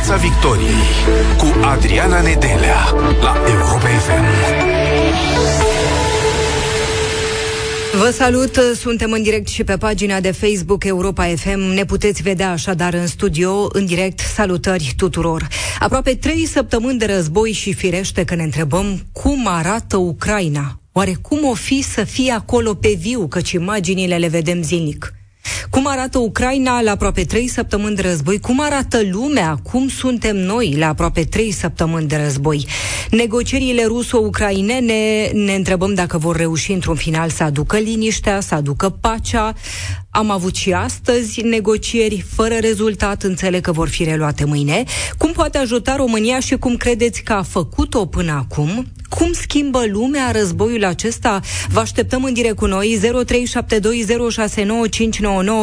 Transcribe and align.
Piața 0.00 0.16
Victoriei 0.16 0.86
cu 1.38 1.64
Adriana 1.64 2.20
Nedelea 2.20 2.90
la 3.20 3.36
Europa 3.48 3.88
FM. 3.88 4.24
Vă 7.98 8.10
salut, 8.10 8.60
suntem 8.74 9.12
în 9.12 9.22
direct 9.22 9.48
și 9.48 9.64
pe 9.64 9.76
pagina 9.76 10.20
de 10.20 10.30
Facebook 10.30 10.84
Europa 10.84 11.24
FM. 11.24 11.58
Ne 11.58 11.84
puteți 11.84 12.22
vedea 12.22 12.50
așadar 12.50 12.94
în 12.94 13.06
studio, 13.06 13.68
în 13.72 13.86
direct. 13.86 14.18
Salutări 14.18 14.92
tuturor! 14.96 15.48
Aproape 15.78 16.14
trei 16.14 16.46
săptămâni 16.46 16.98
de 16.98 17.06
război 17.06 17.52
și 17.52 17.72
firește 17.72 18.24
că 18.24 18.34
ne 18.34 18.42
întrebăm 18.42 19.06
cum 19.12 19.46
arată 19.46 19.96
Ucraina. 19.96 20.80
Oare 20.92 21.16
cum 21.22 21.44
o 21.44 21.54
fi 21.54 21.82
să 21.82 22.04
fie 22.04 22.32
acolo 22.32 22.74
pe 22.74 22.96
viu, 22.98 23.26
căci 23.28 23.50
imaginile 23.50 24.16
le 24.16 24.28
vedem 24.28 24.62
zilnic? 24.62 25.14
Cum 25.70 25.86
arată 25.86 26.18
Ucraina 26.18 26.80
la 26.80 26.90
aproape 26.90 27.24
trei 27.24 27.48
săptămâni 27.48 27.96
de 27.96 28.02
război? 28.02 28.38
Cum 28.40 28.60
arată 28.60 29.00
lumea? 29.10 29.56
Cum 29.62 29.88
suntem 29.88 30.36
noi 30.36 30.74
la 30.78 30.88
aproape 30.88 31.24
trei 31.24 31.50
săptămâni 31.50 32.06
de 32.06 32.16
război? 32.16 32.66
Negocierile 33.10 33.84
ruso-ucrainene 33.84 35.30
ne 35.32 35.54
întrebăm 35.54 35.94
dacă 35.94 36.18
vor 36.18 36.36
reuși 36.36 36.72
într-un 36.72 36.94
final 36.94 37.28
să 37.30 37.42
aducă 37.42 37.76
liniștea, 37.76 38.40
să 38.40 38.54
aducă 38.54 38.88
pacea. 38.88 39.54
Am 40.12 40.30
avut 40.30 40.54
și 40.54 40.72
astăzi 40.72 41.40
negocieri 41.40 42.24
fără 42.34 42.54
rezultat, 42.54 43.22
înțeleg 43.22 43.62
că 43.62 43.72
vor 43.72 43.88
fi 43.88 44.04
reluate 44.04 44.44
mâine. 44.44 44.84
Cum 45.18 45.32
poate 45.32 45.58
ajuta 45.58 45.96
România 45.96 46.40
și 46.40 46.56
cum 46.56 46.76
credeți 46.76 47.22
că 47.22 47.32
a 47.32 47.42
făcut-o 47.42 48.06
până 48.06 48.32
acum? 48.32 48.86
Cum 49.08 49.32
schimbă 49.32 49.84
lumea 49.92 50.30
războiul 50.30 50.84
acesta? 50.84 51.40
Vă 51.68 51.80
așteptăm 51.80 52.24
în 52.24 52.32
direct 52.32 52.56
cu 52.56 52.66
noi. 52.66 53.00
0372069599 53.00 53.04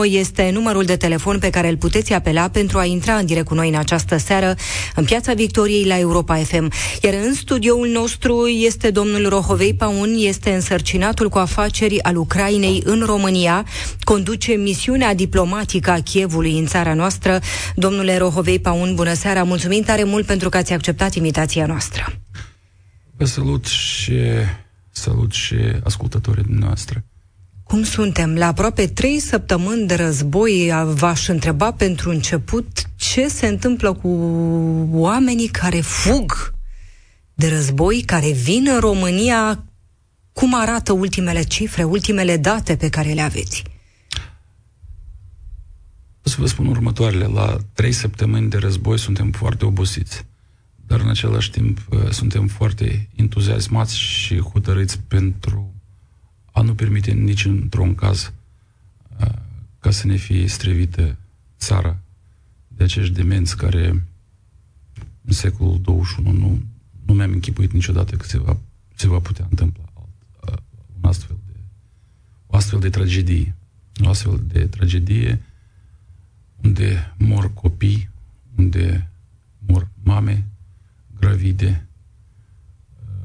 este 0.09 0.49
numărul 0.53 0.83
de 0.83 0.95
telefon 0.95 1.39
pe 1.39 1.49
care 1.49 1.69
îl 1.69 1.77
puteți 1.77 2.13
apela 2.13 2.49
pentru 2.49 2.77
a 2.77 2.85
intra 2.85 3.13
în 3.13 3.25
direct 3.25 3.45
cu 3.45 3.53
noi 3.53 3.69
în 3.69 3.75
această 3.75 4.17
seară 4.17 4.55
în 4.95 5.03
Piața 5.03 5.33
Victoriei 5.33 5.85
la 5.85 5.99
Europa 5.99 6.35
FM. 6.35 6.71
Iar 7.01 7.13
în 7.25 7.33
studioul 7.33 7.87
nostru 7.87 8.47
este 8.47 8.89
domnul 8.89 9.29
Rohovei 9.29 9.73
Paun, 9.73 10.15
este 10.17 10.49
însărcinatul 10.49 11.29
cu 11.29 11.37
afaceri 11.37 12.03
al 12.03 12.15
Ucrainei 12.15 12.81
în 12.85 13.03
România, 13.05 13.65
conduce 14.03 14.36
misiunea 14.45 15.13
diplomatică 15.13 15.91
a 15.91 16.01
Chievului 16.01 16.59
în 16.59 16.65
țara 16.65 16.93
noastră. 16.93 17.39
Domnule 17.75 18.17
Rohovei 18.17 18.59
Paun, 18.59 18.95
bună 18.95 19.13
seara, 19.13 19.43
mulțumim 19.43 19.83
tare 19.83 20.03
mult 20.03 20.25
pentru 20.25 20.49
că 20.49 20.57
ați 20.57 20.73
acceptat 20.73 21.13
invitația 21.13 21.65
noastră. 21.65 22.13
Vă 23.17 23.25
salut 23.25 23.65
și 23.65 24.19
salut 24.91 25.31
și 25.31 25.55
ascultătorii 25.83 26.45
noastre. 26.47 27.05
Cum 27.63 27.83
suntem? 27.83 28.35
La 28.35 28.47
aproape 28.47 28.87
trei 28.87 29.19
săptămâni 29.19 29.87
de 29.87 29.95
război 29.95 30.71
v-aș 30.85 31.27
întreba 31.27 31.71
pentru 31.71 32.09
început 32.09 32.67
ce 32.95 33.27
se 33.27 33.47
întâmplă 33.47 33.93
cu 33.93 34.07
oamenii 34.91 35.47
care 35.47 35.79
fug 35.79 36.53
de 37.33 37.47
război, 37.47 38.01
care 38.01 38.31
vin 38.31 38.67
în 38.73 38.79
România, 38.79 39.63
cum 40.33 40.53
arată 40.55 40.91
ultimele 40.93 41.43
cifre, 41.43 41.83
ultimele 41.83 42.37
date 42.37 42.75
pe 42.75 42.89
care 42.89 43.11
le 43.11 43.21
aveți? 43.21 43.63
O 46.37 46.39
să 46.39 46.45
vă 46.45 46.47
spun 46.47 46.67
următoarele. 46.67 47.25
La 47.25 47.57
trei 47.73 47.91
săptămâni 47.91 48.49
de 48.49 48.57
război 48.57 48.99
suntem 48.99 49.31
foarte 49.31 49.65
obosiți 49.65 50.25
dar 50.87 50.99
în 50.99 51.09
același 51.09 51.51
timp 51.51 51.87
uh, 51.89 52.09
suntem 52.09 52.47
foarte 52.47 53.09
entuziasmați 53.15 53.97
și 53.97 54.39
hotărâți 54.39 54.99
pentru 54.99 55.73
a 56.51 56.61
nu 56.61 56.75
permite 56.75 57.11
nici 57.11 57.45
într-un 57.45 57.95
caz 57.95 58.33
uh, 59.19 59.31
ca 59.79 59.91
să 59.91 60.07
ne 60.07 60.15
fie 60.15 60.47
străvită 60.47 61.17
țara 61.59 61.97
de 62.67 62.83
acești 62.83 63.13
demenți 63.13 63.57
care 63.57 63.87
în 65.21 65.33
secolul 65.33 65.81
21 65.81 66.31
nu, 66.31 66.61
nu 67.05 67.13
mi-am 67.13 67.31
închipuit 67.31 67.71
niciodată 67.71 68.15
că 68.15 68.25
se 68.25 68.39
va, 68.39 68.57
se 68.95 69.07
va 69.07 69.19
putea 69.19 69.47
întâmpla 69.49 69.83
alt, 69.93 70.51
uh, 70.51 70.57
un 71.01 71.09
astfel 71.09 71.37
de, 71.45 71.59
o 72.47 72.55
astfel 72.55 72.79
de 72.79 72.89
tragedie. 72.89 73.55
O 74.03 74.09
astfel 74.09 74.43
de 74.47 74.65
tragedie 74.65 75.41
unde 76.63 77.13
mor 77.17 77.53
copii, 77.53 78.09
unde 78.57 79.09
mor 79.59 79.87
mame, 80.03 80.45
gravide, 81.19 81.87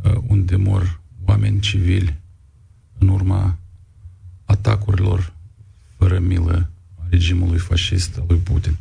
uh, 0.05 0.17
unde 0.27 0.57
mor 0.57 1.01
oameni 1.25 1.61
civili 1.61 2.21
în 2.99 3.09
urma 3.09 3.59
atacurilor 4.45 5.33
fără 5.97 6.19
milă 6.19 6.71
a 6.95 7.07
regimului 7.11 7.59
fascist 7.59 8.17
al 8.17 8.25
lui 8.29 8.39
Putin. 8.39 8.77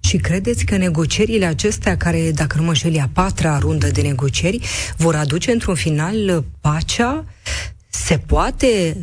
Și 0.00 0.16
credeți 0.16 0.64
că 0.64 0.76
negocierile 0.76 1.44
acestea, 1.44 1.96
care, 1.96 2.30
dacă 2.30 2.58
nu 2.58 2.64
mă 2.64 2.74
șeli, 2.74 3.00
a 3.00 3.10
patra 3.12 3.58
rundă 3.58 3.90
de 3.90 4.02
negocieri, 4.02 4.60
vor 4.96 5.14
aduce 5.14 5.50
într-un 5.50 5.74
final 5.74 6.44
pacea? 6.60 7.24
Se 7.88 8.18
poate 8.18 8.96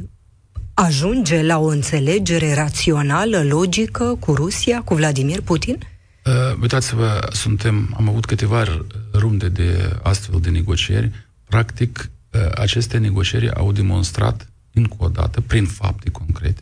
ajunge 0.74 1.42
la 1.42 1.60
o 1.60 1.66
înțelegere 1.66 2.54
rațională, 2.54 3.44
logică 3.44 4.16
cu 4.20 4.34
Rusia, 4.34 4.82
cu 4.82 4.96
Vladimir 4.96 5.42
Putin? 5.42 5.78
Uh, 6.26 6.58
uitați-vă, 6.62 7.28
suntem, 7.32 7.94
am 7.98 8.10
avut 8.10 8.26
câteva 8.26 8.64
runde 9.12 9.50
de 9.50 10.00
astfel 10.04 10.40
de 10.40 10.50
negocieri. 10.50 11.12
Practic, 11.44 12.10
uh, 12.32 12.52
aceste 12.56 12.98
negocieri 12.98 13.54
au 13.54 13.72
demonstrat 13.72 14.48
încă 14.74 14.96
o 14.98 15.08
dată, 15.08 15.42
prin 15.42 15.66
fapte 15.66 16.10
concrete, 16.10 16.62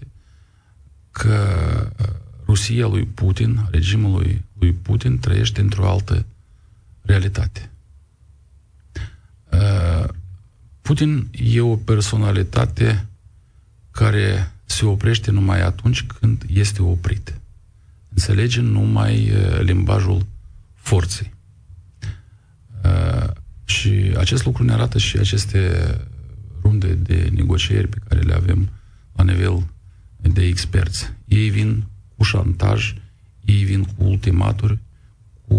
că 1.12 1.38
uh, 2.00 2.06
Rusia 2.46 2.88
lui 2.88 3.06
Putin, 3.06 3.68
regimul 3.72 4.12
lui, 4.12 4.42
lui 4.60 4.72
Putin, 4.72 5.20
trăiește 5.20 5.62
într-o 5.62 5.90
altă 5.90 6.26
realitate. 7.02 7.72
Uh, 9.52 10.10
Putin 10.82 11.28
e 11.32 11.62
o 11.62 11.76
personalitate 11.76 13.06
care 13.91 14.52
se 14.66 14.85
oprește 14.85 15.31
numai 15.31 15.62
atunci 15.62 16.03
când 16.03 16.44
este 16.47 16.81
oprit 16.81 17.41
înțelege 18.13 18.62
numai 18.62 19.31
uh, 19.31 19.59
limbajul 19.59 20.25
forței. 20.74 21.34
Uh, 22.84 23.30
și 23.66 24.13
acest 24.18 24.46
lucru 24.46 24.63
ne 24.63 24.74
arată 24.74 24.97
și 24.97 25.18
aceste 25.18 25.97
runde 26.62 26.94
de 26.94 27.30
negocieri 27.35 27.88
pe 27.88 27.97
care 28.07 28.22
le 28.22 28.34
avem 28.34 28.69
la 29.13 29.24
nivel 29.24 29.66
de 30.18 30.44
experți. 30.44 31.13
Ei 31.25 31.50
vin 31.50 31.84
cu 32.16 32.24
șantaj, 32.24 32.94
ei 33.46 33.63
vin 33.63 33.84
cu 33.84 34.03
ultimaturi, 34.03 34.80
cu, 35.47 35.56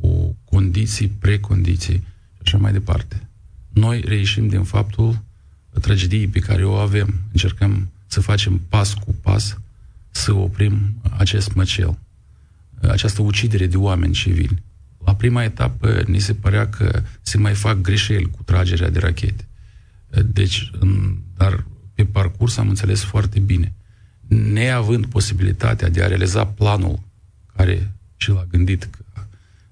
cu 0.00 0.36
condiții, 0.44 1.08
precondiții 1.08 1.96
și 2.32 2.40
așa 2.42 2.58
mai 2.58 2.72
departe. 2.72 3.28
Noi 3.68 4.00
reieșim 4.06 4.48
din 4.48 4.62
faptul 4.62 5.22
tragediei 5.80 6.28
pe 6.28 6.38
care 6.38 6.64
o 6.64 6.74
avem. 6.74 7.14
Încercăm 7.32 7.90
să 8.06 8.20
facem 8.20 8.60
pas 8.68 8.94
cu 8.94 9.14
pas 9.22 9.58
să 10.10 10.32
oprim 10.32 11.00
acest 11.16 11.54
măcel, 11.54 11.98
această 12.80 13.22
ucidere 13.22 13.66
de 13.66 13.76
oameni 13.76 14.12
civili. 14.12 14.62
La 15.04 15.14
prima 15.14 15.44
etapă 15.44 16.02
ni 16.06 16.18
se 16.18 16.34
părea 16.34 16.68
că 16.68 17.02
se 17.22 17.38
mai 17.38 17.54
fac 17.54 17.80
greșeli 17.80 18.30
cu 18.30 18.42
tragerea 18.42 18.90
de 18.90 18.98
rachete. 18.98 19.46
Deci, 20.26 20.70
în, 20.78 21.16
dar 21.36 21.64
pe 21.94 22.04
parcurs 22.04 22.56
am 22.56 22.68
înțeles 22.68 23.02
foarte 23.02 23.40
bine. 23.40 23.72
Neavând 24.28 25.06
posibilitatea 25.06 25.88
de 25.88 26.02
a 26.02 26.06
realiza 26.06 26.46
planul 26.46 27.00
care 27.56 27.92
și 28.16 28.30
l-a 28.30 28.46
gândit 28.50 28.84
că 28.84 29.04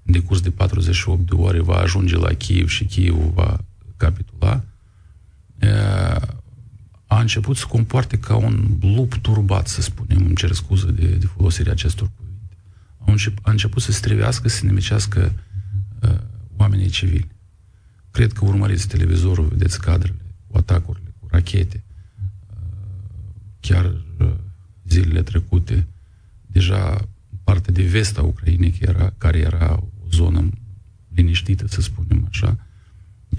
în 0.03 0.13
decurs 0.13 0.41
de 0.41 0.51
48 0.51 1.29
de 1.29 1.35
ore 1.35 1.61
va 1.61 1.77
ajunge 1.77 2.17
la 2.17 2.33
Kiev 2.33 2.69
și 2.69 2.85
Kiev 2.85 3.15
va 3.15 3.61
capitula, 3.97 4.65
a 7.07 7.21
început 7.21 7.57
să 7.57 7.67
comporte 7.67 8.19
ca 8.19 8.37
un 8.37 8.79
lup 8.81 9.15
turbat, 9.15 9.69
să 9.69 9.81
spunem, 9.81 10.25
îmi 10.25 10.35
cer 10.35 10.53
scuză 10.53 10.91
de, 10.91 11.07
de 11.07 11.27
folosirea 11.27 11.73
acestor 11.73 12.11
cuvinte. 12.17 12.57
A, 12.99 13.11
încep, 13.11 13.39
a 13.43 13.51
început 13.51 13.83
să 13.83 13.93
strivească, 13.93 14.49
să 14.49 14.65
nemicească 14.65 15.33
uh, 16.03 16.19
oamenii 16.57 16.89
civili. 16.89 17.29
Cred 18.11 18.33
că 18.33 18.45
urmăriți 18.45 18.89
televizorul, 18.89 19.47
vedeți 19.47 19.81
cadrele 19.81 20.19
cu 20.47 20.57
atacurile, 20.57 21.15
cu 21.19 21.27
rachete. 21.31 21.85
Uh, 22.51 22.57
chiar 23.61 23.85
uh, 24.19 24.33
zilele 24.89 25.23
trecute, 25.23 25.87
deja 26.47 27.09
partea 27.45 27.73
de 27.73 27.83
vest 27.83 28.19
a 28.19 28.23
Ucrainei, 28.23 28.71
care 28.71 28.99
era, 28.99 29.13
care 29.19 29.39
era 29.39 29.73
o 29.73 30.07
zonă 30.11 30.49
liniștită, 31.15 31.67
să 31.67 31.81
spunem 31.81 32.27
așa, 32.29 32.59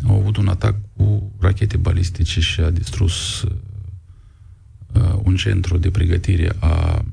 au 0.03 0.19
avut 0.19 0.37
un 0.37 0.47
atac 0.47 0.75
cu 1.01 1.31
rachete 1.39 1.77
balistice 1.77 2.39
și 2.39 2.59
a 2.59 2.69
distrus 2.69 3.41
uh, 3.41 5.19
un 5.23 5.35
centru 5.35 5.77
de 5.77 5.91
pregătire 5.91 6.55
a 6.59 7.05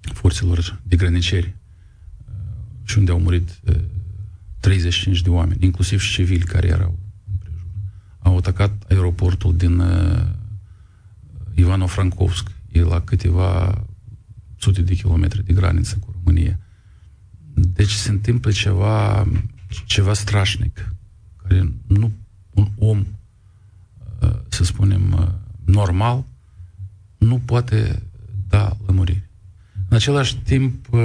forțelor 0.00 0.80
de 0.82 0.96
grăniceri 0.96 1.46
uh, 1.46 2.34
și 2.82 2.98
unde 2.98 3.10
au 3.10 3.20
murit 3.20 3.60
uh, 3.68 3.74
35 4.60 5.20
de 5.20 5.30
oameni, 5.30 5.64
inclusiv 5.64 6.00
și 6.00 6.12
civili 6.12 6.44
care 6.44 6.66
erau 6.66 6.98
împrejur. 7.30 7.66
Au 8.18 8.36
atacat 8.36 8.84
aeroportul 8.88 9.56
din 9.56 9.78
uh, 9.78 10.26
Ivano-Frankovsk, 11.54 12.50
e 12.72 12.80
la 12.80 13.00
câteva 13.00 13.84
sute 14.56 14.82
de 14.82 14.94
kilometri 14.94 15.44
de 15.44 15.52
graniță 15.52 15.96
cu 15.98 16.14
România. 16.14 16.58
Deci 17.54 17.72
Deci 17.74 17.90
se 17.90 18.10
întâmplă 18.10 18.50
ceva, 18.50 19.26
ceva 19.86 20.12
strașnic, 20.12 20.94
care 21.36 21.72
nu 21.86 22.12
un 22.54 22.68
om, 22.78 23.06
uh, 24.20 24.30
să 24.48 24.64
spunem, 24.64 25.12
uh, 25.12 25.28
normal, 25.64 26.24
nu 27.18 27.38
poate 27.38 28.02
da 28.48 28.76
lămuriri. 28.86 29.28
În 29.88 29.96
același 29.96 30.36
timp, 30.36 30.92
uh, 30.92 31.00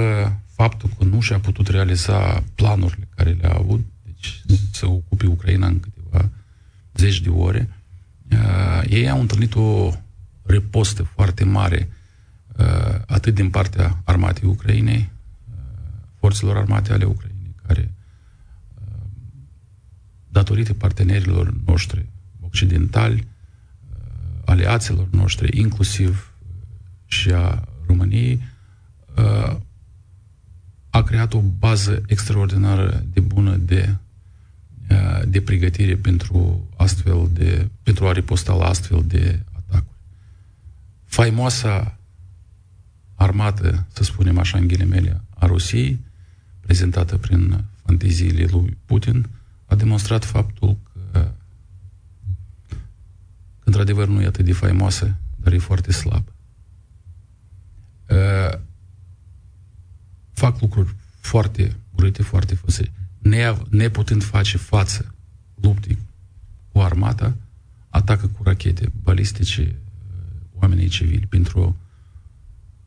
faptul 0.46 0.90
că 0.98 1.04
nu 1.04 1.20
și-a 1.20 1.38
putut 1.38 1.68
realiza 1.68 2.44
planurile 2.54 3.08
care 3.14 3.30
le-a 3.30 3.54
avut, 3.54 3.84
deci 4.04 4.42
să 4.72 4.86
ocupe 4.86 5.26
Ucraina 5.26 5.66
în 5.66 5.80
câteva 5.80 6.28
zeci 6.94 7.20
de 7.20 7.28
ore, 7.28 7.68
ei 8.88 9.10
au 9.10 9.20
întâlnit 9.20 9.54
o 9.54 9.90
repostă 10.42 11.02
foarte 11.02 11.44
mare 11.44 11.88
atât 13.06 13.34
din 13.34 13.50
partea 13.50 14.00
armatei 14.04 14.48
Ucrainei, 14.48 15.10
forțelor 16.20 16.56
armate 16.56 16.92
ale 16.92 17.04
Ucrainei, 17.04 17.54
care, 17.66 17.94
uh, 18.74 19.06
datorită 20.30 20.74
partenerilor 20.74 21.54
noștri 21.66 22.06
occidentali, 22.40 23.16
uh, 23.16 23.96
aliaților 24.44 25.08
noștri, 25.10 25.58
inclusiv 25.58 26.08
uh, 26.08 26.40
și 27.10 27.30
a 27.30 27.68
României, 27.86 28.40
a 30.90 31.02
creat 31.02 31.34
o 31.34 31.40
bază 31.40 32.02
extraordinară 32.06 33.04
de 33.12 33.20
bună 33.20 33.56
de, 33.56 33.96
de 35.24 35.40
pregătire 35.40 35.96
pentru 35.96 36.68
astfel 36.76 37.28
de, 37.32 37.68
pentru 37.82 38.06
a 38.06 38.12
riposta 38.12 38.54
la 38.54 38.64
astfel 38.64 39.04
de 39.06 39.42
atacuri. 39.52 39.96
Faimoasa 41.04 41.98
armată, 43.14 43.86
să 43.92 44.02
spunem 44.02 44.38
așa 44.38 44.58
în 44.58 44.66
ghilimele, 44.66 45.20
a 45.34 45.46
Rusiei, 45.46 46.00
prezentată 46.60 47.16
prin 47.16 47.64
fanteziile 47.84 48.46
lui 48.50 48.76
Putin, 48.86 49.28
a 49.70 49.74
demonstrat 49.74 50.24
faptul 50.24 50.76
că 51.12 51.32
într-adevăr 53.64 54.08
nu 54.08 54.22
e 54.22 54.26
atât 54.26 54.44
de 54.44 54.52
faimoasă, 54.52 55.16
dar 55.36 55.52
e 55.52 55.58
foarte 55.58 55.92
slab. 55.92 56.24
Fac 60.32 60.60
lucruri 60.60 60.94
foarte 61.20 61.76
urâte, 61.90 62.22
foarte 62.22 62.54
făse. 62.54 62.92
Neputând 63.68 64.22
face 64.22 64.56
față 64.56 65.14
luptei 65.54 65.98
cu 66.72 66.80
armata, 66.80 67.36
atacă 67.88 68.26
cu 68.26 68.42
rachete 68.42 68.92
balistice 69.02 69.74
oamenii 70.54 70.88
civili 70.88 71.26
pentru 71.26 71.76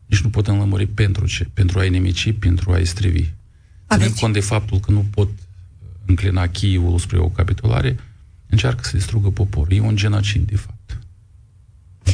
nici 0.06 0.22
nu 0.22 0.30
putem 0.30 0.58
lămuri 0.58 0.88
pentru 0.88 1.26
ce? 1.26 1.50
Pentru 1.54 1.80
a-i 1.80 1.90
nemici, 1.90 2.34
pentru 2.40 2.72
a-i 2.72 2.86
strivi. 2.86 3.30
Ținând 3.90 4.16
cont 4.16 4.34
de 4.34 4.40
faptul 4.40 4.80
că 4.80 4.92
nu 4.92 5.06
pot 5.12 5.30
înclina 6.06 6.48
Chievul 6.48 7.00
spre 7.00 7.18
o 7.18 7.28
capitulare, 7.28 7.98
încearcă 8.50 8.82
să 8.84 8.98
distrugă 8.98 9.30
poporul. 9.30 9.74
E 9.74 9.80
un 9.80 9.96
genocid, 9.96 10.48
de 10.50 10.56
fapt. 10.56 10.98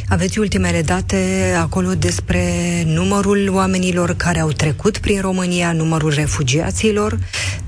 Aveți 0.07 0.39
ultimele 0.39 0.81
date 0.81 1.53
acolo 1.57 1.95
despre 1.95 2.43
numărul 2.85 3.49
oamenilor 3.49 4.15
care 4.15 4.39
au 4.39 4.51
trecut 4.51 4.97
prin 4.97 5.21
România, 5.21 5.71
numărul 5.71 6.13
refugiaților 6.13 7.19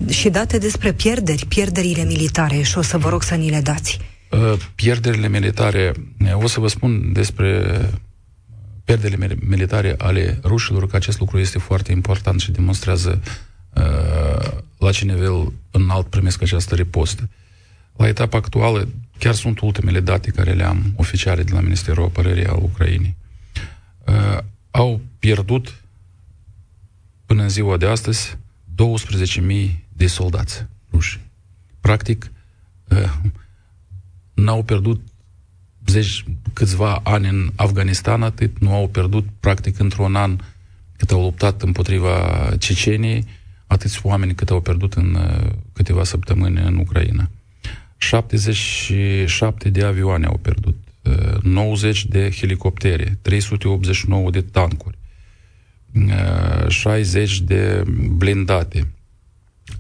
și 0.10 0.30
date 0.30 0.58
despre 0.58 0.92
pierderi, 0.92 1.46
pierderile 1.46 2.04
militare 2.04 2.62
și 2.62 2.78
o 2.78 2.82
să 2.82 2.98
vă 2.98 3.10
rog 3.10 3.24
să 3.24 3.36
ni 3.36 3.50
le 3.50 3.62
dați. 3.62 4.00
Uh, 4.32 4.54
pierderile 4.76 5.28
militare, 5.28 5.94
o 6.34 6.48
să 6.48 6.60
vă 6.60 6.68
spun 6.68 7.14
despre 7.14 7.80
pierderile 8.84 9.38
militare 9.48 9.96
ale 9.98 10.40
rușilor, 10.44 10.88
că 10.88 10.96
acest 10.96 11.20
lucru 11.20 11.40
este 11.40 11.60
foarte 11.60 11.92
important 11.92 12.40
și 12.40 12.52
demonstrează 12.52 13.22
uh, 13.74 13.84
la 14.82 14.92
ce 14.92 15.06
nivel 15.06 15.54
înalt 15.72 16.08
primesc 16.08 16.42
această 16.42 16.76
ripostă. 16.76 17.30
La 17.96 18.08
etapa 18.08 18.38
actuală, 18.38 18.88
chiar 19.18 19.34
sunt 19.34 19.60
ultimele 19.60 20.00
date 20.00 20.32
care 20.32 20.54
le 20.54 20.64
am 20.64 20.94
oficiale 20.96 21.44
de 21.44 21.54
la 21.54 21.60
Ministerul 21.60 22.04
Apărării 22.04 22.46
al 22.46 22.60
Ucrainei. 22.62 23.16
Uh, 24.08 24.38
au 24.72 25.02
pierdut 25.20 25.82
până 27.26 27.42
în 27.42 27.50
ziua 27.50 27.78
de 27.78 27.86
astăzi 27.86 28.38
12.000 29.42 29.76
de 29.90 30.08
soldați 30.08 30.66
ruși. 30.92 31.20
Practic, 31.80 32.32
uh, 32.90 33.14
n-au 34.34 34.64
pierdut 34.64 35.02
zeci, 35.86 36.26
câțiva 36.54 37.02
ani 37.04 37.28
în 37.28 37.52
Afganistan, 37.56 38.24
atât 38.24 38.60
nu 38.60 38.74
au 38.74 38.88
pierdut, 38.88 39.28
practic, 39.40 39.80
într-un 39.80 40.16
an 40.16 40.38
cât 40.98 41.12
au 41.12 41.22
luptat 41.22 41.62
împotriva 41.62 42.50
Ceceniei, 42.60 43.26
atâți 43.72 44.00
oameni 44.04 44.36
cât 44.36 44.50
au 44.50 44.62
pierdut 44.62 44.94
în 44.94 45.16
uh, 45.16 45.50
câteva 45.74 46.04
săptămâni 46.04 46.60
în 46.60 46.78
Ucraina. 46.78 47.30
77 47.98 49.70
de 49.70 49.84
avioane 49.84 50.26
au 50.26 50.38
pierdut, 50.38 50.78
90 51.42 52.02
uh, 52.02 52.10
de 52.10 52.30
helicoptere, 52.30 53.18
389 53.22 54.30
de 54.30 54.42
tancuri, 54.42 54.98
60 56.68 57.32
uh, 57.32 57.38
de 57.46 57.84
blindate, 58.16 58.94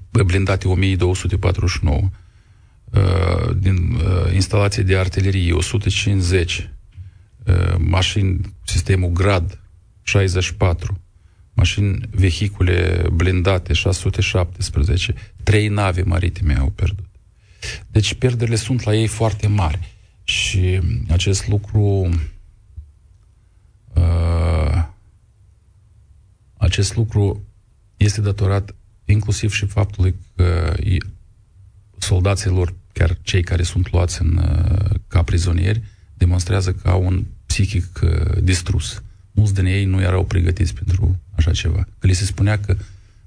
blindate 0.10 0.68
1249, 0.68 2.10
din 3.58 3.98
instalații 4.34 4.84
de 4.84 4.98
artilerie 4.98 5.54
150, 5.54 6.70
mașini, 7.78 8.40
sistemul 8.64 9.10
GRAD 9.10 9.60
64, 10.02 11.02
mașini, 11.54 12.00
vehicule 12.10 13.06
blindate, 13.14 13.74
617, 13.74 15.14
trei 15.44 15.68
nave 15.68 16.02
maritime 16.02 16.56
au 16.56 16.70
pierdut. 16.70 17.06
Deci 17.88 18.14
pierderile 18.14 18.56
sunt 18.56 18.84
la 18.84 18.96
ei 18.96 19.08
foarte 19.08 19.48
mari. 19.48 19.80
Și 20.24 20.82
acest 21.10 21.48
lucru 21.48 22.10
uh, 23.94 24.88
acest 26.58 26.96
lucru 26.96 27.44
este 27.98 28.22
datorat 28.22 28.76
inclusiv 29.06 29.54
și 29.54 29.66
faptului 29.66 30.16
că 30.36 30.76
soldaților, 31.98 32.74
chiar 32.94 33.18
cei 33.22 33.44
care 33.44 33.64
sunt 33.64 33.92
luați 33.92 34.22
în, 34.22 34.38
uh, 34.38 34.90
ca 35.08 35.24
prizonieri, 35.24 35.82
demonstrează 36.14 36.74
că 36.74 36.90
au 36.90 37.06
un 37.06 37.26
psihic 37.46 38.00
uh, 38.04 38.44
distrus. 38.44 39.04
Mulți 39.32 39.54
din 39.54 39.66
ei 39.66 39.86
nu 39.86 40.02
erau 40.02 40.26
pregătiți 40.26 40.74
pentru 40.74 41.20
așa 41.36 41.52
ceva. 41.52 41.88
Că 42.00 42.08
li 42.08 42.14
se 42.14 42.26
spunea 42.26 42.60
că 42.60 42.76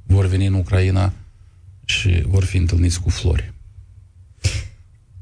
vor 0.02 0.26
veni 0.26 0.46
în 0.46 0.54
Ucraina 0.54 1.12
și 1.84 2.22
vor 2.26 2.44
fi 2.44 2.56
întâlniți 2.56 3.00
cu 3.00 3.08
flori. 3.08 3.53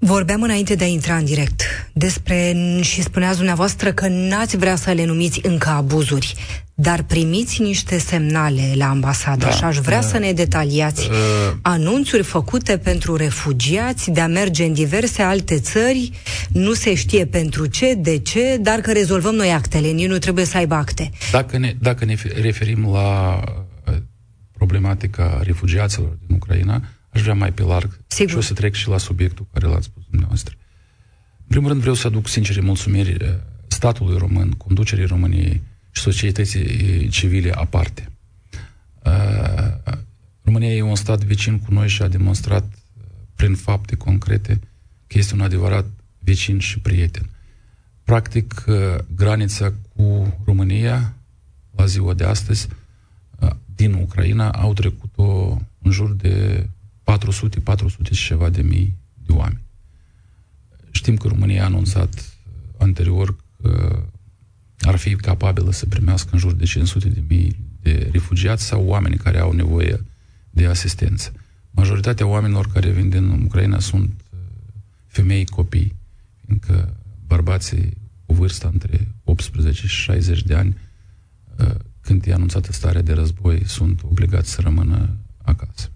Vorbeam 0.04 0.42
înainte 0.42 0.74
de 0.74 0.84
a 0.84 0.86
intra 0.86 1.16
în 1.16 1.24
direct 1.24 1.62
despre, 1.92 2.56
și 2.80 3.02
spuneați 3.02 3.36
dumneavoastră 3.36 3.92
că 3.92 4.08
n-ați 4.08 4.56
vrea 4.56 4.76
să 4.76 4.90
le 4.90 5.04
numiți 5.04 5.40
încă 5.42 5.68
abuzuri, 5.68 6.34
dar 6.74 7.02
primiți 7.02 7.62
niște 7.62 7.98
semnale 7.98 8.72
la 8.74 8.88
ambasadă. 8.88 9.44
Da, 9.44 9.50
și 9.50 9.64
aș 9.64 9.78
vrea 9.78 9.98
uh, 9.98 10.04
să 10.04 10.18
ne 10.18 10.32
detaliați 10.32 11.08
uh, 11.08 11.16
anunțuri 11.62 12.22
făcute 12.22 12.78
pentru 12.78 13.16
refugiați 13.16 14.10
de 14.10 14.20
a 14.20 14.26
merge 14.26 14.64
în 14.64 14.72
diverse 14.72 15.22
alte 15.22 15.60
țări, 15.60 16.10
nu 16.48 16.72
se 16.72 16.94
știe 16.94 17.26
pentru 17.26 17.66
ce, 17.66 17.94
de 17.94 18.18
ce, 18.18 18.58
dar 18.60 18.80
că 18.80 18.92
rezolvăm 18.92 19.34
noi 19.34 19.50
actele, 19.52 19.88
nici 19.88 20.08
nu 20.08 20.18
trebuie 20.18 20.44
să 20.44 20.56
aibă 20.56 20.74
acte. 20.74 21.10
Dacă 21.30 21.58
ne, 21.58 21.74
dacă 21.80 22.04
ne 22.04 22.16
referim 22.40 22.90
la 22.92 23.40
uh, 23.86 23.94
problematica 24.52 25.40
refugiaților 25.42 26.18
din 26.26 26.36
Ucraina, 26.36 26.82
aș 27.12 27.22
vrea 27.22 27.34
mai 27.34 27.52
pe 27.52 27.62
larg 27.62 27.98
Sigur. 28.06 28.30
și 28.30 28.36
o 28.36 28.40
să 28.40 28.52
trec 28.52 28.74
și 28.74 28.88
la 28.88 28.98
subiectul 28.98 29.46
care 29.52 29.66
l-ați 29.66 29.84
spus 29.84 30.02
dumneavoastră. 30.08 30.54
În 31.38 31.46
primul 31.48 31.68
rând 31.68 31.80
vreau 31.80 31.94
să 31.94 32.06
aduc 32.06 32.28
sincere 32.28 32.60
mulțumiri 32.60 33.24
uh, 33.24 33.28
statului 33.66 34.18
român, 34.18 34.50
conducerii 34.50 35.04
României 35.04 35.62
și 35.90 36.02
societății 36.02 37.08
civile 37.08 37.52
aparte. 37.52 38.12
Uh, 39.04 39.92
România 40.42 40.74
e 40.74 40.82
un 40.82 40.94
stat 40.94 41.24
vecin 41.24 41.58
cu 41.58 41.72
noi 41.72 41.88
și 41.88 42.02
a 42.02 42.08
demonstrat 42.08 42.64
uh, 42.64 43.04
prin 43.34 43.54
fapte 43.54 43.96
concrete 43.96 44.60
că 45.06 45.18
este 45.18 45.34
un 45.34 45.40
adevărat 45.40 45.86
vecin 46.18 46.58
și 46.58 46.78
prieten. 46.78 47.30
Practic, 48.04 48.64
granița 49.14 49.72
cu 49.94 50.36
România, 50.44 51.14
la 51.70 51.86
ziua 51.86 52.14
de 52.14 52.24
astăzi, 52.24 52.68
din 53.74 53.92
Ucraina, 53.92 54.50
au 54.50 54.72
trecut-o 54.72 55.58
în 55.82 55.90
jur 55.90 56.14
de 56.14 56.66
400, 57.12 57.60
400 57.60 58.14
și 58.14 58.26
ceva 58.26 58.50
de 58.50 58.62
mii 58.62 58.96
de 59.26 59.32
oameni. 59.32 59.62
Știm 60.90 61.16
că 61.16 61.28
România 61.28 61.62
a 61.62 61.64
anunțat 61.64 62.14
uh, 62.14 62.52
anterior 62.78 63.36
că 63.60 64.02
ar 64.78 64.96
fi 64.96 65.16
capabilă 65.16 65.72
să 65.72 65.86
primească 65.86 66.28
în 66.32 66.38
jur 66.38 66.52
de 66.52 66.64
500 66.64 67.08
de 67.08 67.22
mii 67.28 67.56
de 67.80 68.08
refugiați 68.12 68.64
sau 68.64 68.84
oameni 68.84 69.16
care 69.16 69.38
au 69.38 69.52
nevoie 69.52 70.04
de 70.50 70.66
asistență. 70.66 71.32
Majoritatea 71.70 72.26
oamenilor 72.26 72.66
care 72.72 72.90
vin 72.90 73.08
din 73.08 73.28
Ucraina 73.28 73.78
sunt 73.78 74.20
uh, 74.30 74.38
femei, 75.06 75.44
copii, 75.44 75.96
fiindcă 76.44 76.96
bărbații 77.26 77.96
cu 78.26 78.34
vârsta 78.34 78.68
între 78.72 79.08
18 79.24 79.86
și 79.86 80.02
60 80.02 80.42
de 80.42 80.54
ani, 80.54 80.76
uh, 81.58 81.74
când 82.00 82.26
e 82.26 82.32
anunțată 82.32 82.72
starea 82.72 83.02
de 83.02 83.12
război, 83.12 83.62
sunt 83.66 84.02
obligați 84.02 84.50
să 84.50 84.60
rămână 84.60 85.16
acasă. 85.42 85.90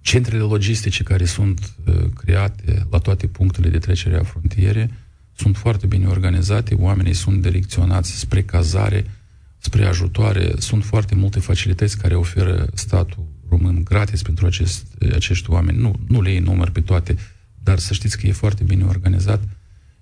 Centrele 0.00 0.42
logistice 0.42 1.02
care 1.02 1.24
sunt 1.24 1.74
create 2.14 2.86
la 2.90 2.98
toate 2.98 3.26
punctele 3.26 3.68
de 3.68 3.78
trecere 3.78 4.18
a 4.18 4.24
frontiere 4.24 4.90
sunt 5.36 5.56
foarte 5.56 5.86
bine 5.86 6.06
organizate, 6.06 6.74
oamenii 6.74 7.14
sunt 7.14 7.42
direcționați 7.42 8.18
spre 8.18 8.42
cazare, 8.42 9.10
spre 9.58 9.84
ajutoare, 9.84 10.52
sunt 10.58 10.84
foarte 10.84 11.14
multe 11.14 11.40
facilități 11.40 11.98
care 11.98 12.14
oferă 12.14 12.66
statul 12.74 13.26
român 13.48 13.84
gratis 13.84 14.22
pentru 14.22 14.46
acest, 14.46 14.86
acești 15.12 15.50
oameni. 15.50 15.78
Nu, 15.78 16.00
nu 16.06 16.22
le 16.22 16.30
iei 16.30 16.38
număr 16.38 16.70
pe 16.70 16.80
toate, 16.80 17.16
dar 17.62 17.78
să 17.78 17.94
știți 17.94 18.18
că 18.18 18.26
e 18.26 18.32
foarte 18.32 18.64
bine 18.64 18.84
organizat 18.84 19.42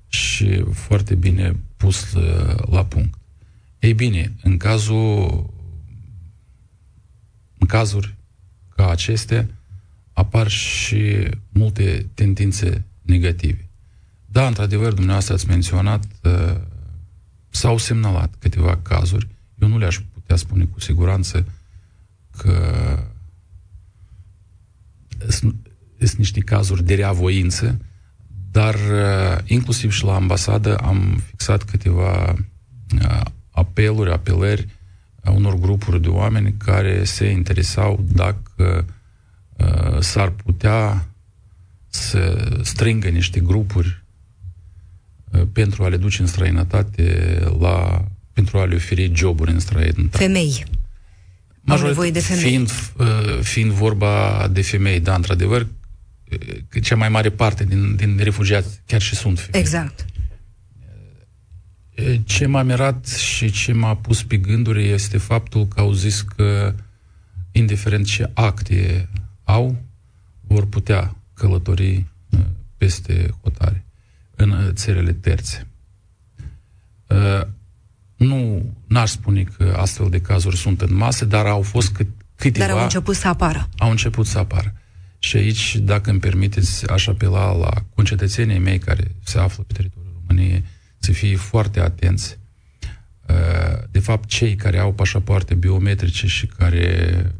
și 0.09 0.65
foarte 0.73 1.15
bine 1.15 1.57
pus 1.77 2.13
la, 2.13 2.55
la 2.71 2.85
punct. 2.85 3.19
Ei 3.79 3.95
bine, 3.95 4.33
în 4.43 4.57
cazul 4.57 5.47
în 7.61 7.67
cazuri 7.67 8.15
ca 8.69 8.91
acestea 8.91 9.49
apar 10.13 10.49
și 10.49 11.29
multe 11.49 12.07
tendințe 12.15 12.85
negative. 13.03 13.69
Da, 14.27 14.47
într-adevăr, 14.47 14.93
dumneavoastră 14.93 15.35
ați 15.35 15.49
menționat, 15.49 16.05
uh, 16.23 16.57
s-au 17.49 17.79
semnalat 17.79 18.35
câteva 18.39 18.77
cazuri. 18.77 19.29
Eu 19.59 19.69
nu 19.69 19.79
le-aș 19.79 20.01
putea 20.13 20.37
spune 20.37 20.65
cu 20.65 20.81
siguranță 20.81 21.47
că 22.37 22.99
sunt 25.99 26.17
niște 26.17 26.41
cazuri 26.41 26.85
de 26.85 26.95
reavoință, 26.95 27.79
dar 28.51 28.75
uh, 28.75 29.39
inclusiv 29.45 29.93
și 29.93 30.05
la 30.05 30.15
ambasadă 30.15 30.77
am 30.77 31.23
fixat 31.27 31.63
câteva 31.63 32.35
uh, 33.03 33.21
apeluri, 33.51 34.13
apelări 34.13 34.67
a 35.25 35.31
unor 35.31 35.55
grupuri 35.55 36.03
de 36.03 36.09
oameni 36.09 36.55
care 36.59 37.05
se 37.05 37.31
interesau 37.31 38.05
dacă 38.13 38.87
uh, 39.57 40.01
s-ar 40.01 40.31
putea 40.31 41.09
să 41.89 42.51
strângă 42.63 43.09
niște 43.09 43.41
grupuri 43.41 44.05
uh, 45.31 45.43
pentru 45.53 45.85
a 45.85 45.89
le 45.89 45.97
duce 45.97 46.21
în 46.21 46.27
străinătate 46.27 47.39
la 47.59 48.05
pentru 48.33 48.59
a 48.59 48.65
le 48.65 48.75
oferi 48.75 49.13
joburi 49.15 49.51
în 49.51 49.59
străinătate. 49.59 50.25
Femei. 50.25 50.65
Major, 51.61 51.87
nevoie 51.87 52.11
de 52.11 52.21
femei. 52.21 52.43
Fiind, 52.43 52.71
uh, 52.97 53.41
fiind 53.43 53.71
vorba 53.71 54.49
de 54.53 54.63
femei, 54.63 55.01
da, 55.01 55.15
într-adevăr, 55.15 55.67
uh, 56.31 56.83
cea 56.83 56.97
mai 56.97 57.09
mare 57.09 57.31
parte 57.31 57.65
din, 57.65 57.97
din 57.97 58.19
refugiați 58.23 58.81
chiar 58.87 59.01
și 59.01 59.15
sunt 59.15 59.39
femei. 59.39 59.61
Exact. 59.61 60.05
Ce 62.25 62.47
m-a 62.47 62.63
mirat 62.63 63.07
și 63.07 63.51
ce 63.51 63.73
m-a 63.73 63.97
pus 63.97 64.23
pe 64.23 64.37
gânduri 64.37 64.89
este 64.89 65.19
faptul 65.19 65.67
că 65.67 65.81
au 65.81 65.93
zis 65.93 66.21
că, 66.21 66.75
indiferent 67.53 68.07
ce 68.07 68.31
acte 68.35 69.09
au, 69.45 69.83
vor 70.41 70.67
putea 70.67 71.17
călători 71.35 72.05
peste 72.77 73.35
hotare 73.43 73.85
în 74.37 74.73
țările 74.75 75.13
terțe. 75.13 75.67
Nu, 78.17 78.65
n-aș 78.87 79.11
spune 79.11 79.43
că 79.43 79.75
astfel 79.77 80.09
de 80.11 80.21
cazuri 80.21 80.57
sunt 80.57 80.81
în 80.81 80.95
masă, 80.95 81.25
dar 81.25 81.47
au 81.47 81.63
fost 81.63 81.93
cât, 81.93 82.09
câteva... 82.37 82.67
Dar 82.67 82.77
au 82.77 82.83
început 82.83 83.17
să 83.17 83.29
apară. 83.29 83.69
Au 83.79 83.91
început 83.91 84.27
să 84.27 84.39
apară. 84.39 84.75
Și 85.19 85.37
aici, 85.37 85.77
dacă 85.77 86.11
îmi 86.11 86.21
permiteți, 86.21 86.91
aș 86.91 87.07
apela 87.07 87.53
la 87.53 87.71
concetățenii 87.95 88.59
mei 88.59 88.79
care 88.79 89.15
se 89.25 89.39
află 89.39 89.65
pe 89.67 89.73
teritoriul 89.73 90.13
României 90.27 90.65
să 91.01 91.13
fie 91.13 91.37
foarte 91.37 91.81
atenți. 91.81 92.39
Uh, 93.29 93.83
de 93.91 93.99
fapt, 93.99 94.29
cei 94.29 94.57
care 94.57 94.79
au 94.79 94.93
pașapoarte 94.93 95.55
biometrice 95.55 96.27
și 96.27 96.47
care 96.47 97.35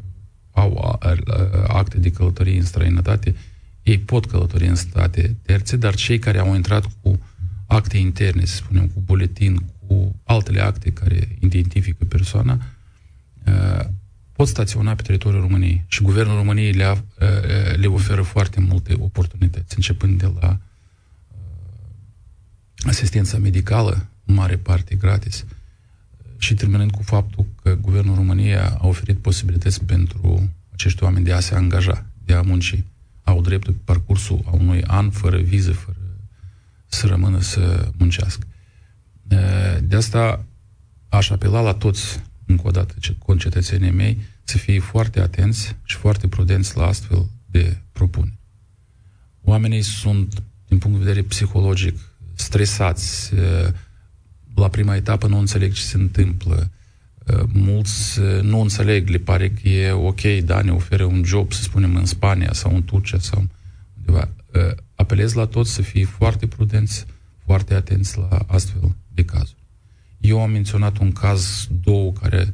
au 0.51 0.99
acte 1.67 1.97
de 1.97 2.11
călătorie 2.11 2.57
în 2.57 2.65
străinătate, 2.65 3.35
ei 3.83 3.99
pot 3.99 4.25
călători 4.25 4.67
în 4.67 4.75
state 4.75 5.35
terțe, 5.41 5.77
dar 5.77 5.95
cei 5.95 6.19
care 6.19 6.37
au 6.37 6.55
intrat 6.55 6.85
cu 7.01 7.19
acte 7.65 7.97
interne, 7.97 8.45
să 8.45 8.55
spunem, 8.55 8.87
cu 8.87 9.01
buletin, 9.05 9.65
cu 9.87 10.15
altele 10.23 10.61
acte 10.61 10.91
care 10.91 11.37
identifică 11.39 12.05
persoana, 12.05 12.59
uh, 13.45 13.85
pot 14.31 14.47
staționa 14.47 14.95
pe 14.95 15.01
teritoriul 15.01 15.41
României. 15.41 15.83
Și 15.87 16.01
guvernul 16.01 16.35
României 16.35 16.71
le, 16.71 16.89
uh, 16.89 17.75
le 17.75 17.87
oferă 17.87 18.21
foarte 18.21 18.59
multe 18.59 18.93
oportunități, 18.99 19.75
începând 19.75 20.19
de 20.19 20.31
la 20.39 20.59
asistența 22.85 23.37
medicală, 23.37 24.09
în 24.25 24.33
mare 24.33 24.57
parte 24.57 24.95
gratis, 24.95 25.45
și 26.37 26.53
terminând 26.53 26.91
cu 26.91 27.03
faptul 27.03 27.45
că 27.63 27.75
Guvernul 27.75 28.15
României 28.15 28.57
a 28.57 28.79
oferit 28.81 29.17
posibilități 29.17 29.83
pentru 29.83 30.49
acești 30.71 31.03
oameni 31.03 31.25
de 31.25 31.31
a 31.31 31.39
se 31.39 31.55
angaja, 31.55 32.05
de 32.25 32.33
a 32.33 32.41
munci. 32.41 32.83
Au 33.23 33.41
dreptul 33.41 33.73
pe 33.73 33.79
parcursul 33.83 34.41
a 34.45 34.51
unui 34.51 34.83
an, 34.83 35.09
fără 35.09 35.37
viză, 35.37 35.71
fără 35.71 35.97
să 36.87 37.07
rămână 37.07 37.41
să 37.41 37.91
muncească. 37.97 38.47
De 39.81 39.95
asta 39.95 40.45
aș 41.09 41.29
apela 41.29 41.61
la 41.61 41.73
toți, 41.73 42.21
încă 42.45 42.67
o 42.67 42.71
dată, 42.71 42.95
concetățenii 43.17 43.91
mei, 43.91 44.21
să 44.43 44.57
fie 44.57 44.79
foarte 44.79 45.19
atenți 45.19 45.75
și 45.83 45.95
foarte 45.95 46.27
prudenți 46.27 46.77
la 46.77 46.85
astfel 46.85 47.29
de 47.45 47.77
propuneri. 47.91 48.37
Oamenii 49.41 49.81
sunt, 49.81 50.43
din 50.67 50.77
punct 50.77 50.97
de 50.97 51.03
vedere 51.03 51.25
psihologic, 51.25 51.99
stresați, 52.41 53.33
la 54.55 54.67
prima 54.67 54.95
etapă 54.95 55.27
nu 55.27 55.37
înțeleg 55.37 55.73
ce 55.73 55.81
se 55.81 55.97
întâmplă, 55.97 56.71
mulți 57.53 58.19
nu 58.41 58.59
înțeleg, 58.59 59.09
le 59.09 59.17
pare 59.17 59.49
că 59.49 59.69
e 59.69 59.91
ok, 59.91 60.21
da, 60.21 60.61
ne 60.61 60.71
oferă 60.71 61.03
un 61.03 61.23
job, 61.23 61.53
să 61.53 61.61
spunem, 61.61 61.95
în 61.95 62.05
Spania 62.05 62.53
sau 62.53 62.75
în 62.75 62.83
Turcia 62.83 63.19
sau 63.19 63.47
undeva. 63.97 64.29
Apelez 64.95 65.33
la 65.33 65.45
toți 65.45 65.71
să 65.71 65.81
fie 65.81 66.05
foarte 66.05 66.47
prudenți, 66.47 67.05
foarte 67.45 67.73
atenți 67.73 68.17
la 68.17 68.45
astfel 68.47 68.95
de 69.13 69.25
cazuri. 69.25 69.59
Eu 70.19 70.41
am 70.41 70.51
menționat 70.51 70.97
un 70.97 71.11
caz, 71.11 71.67
două, 71.83 72.11
care 72.11 72.53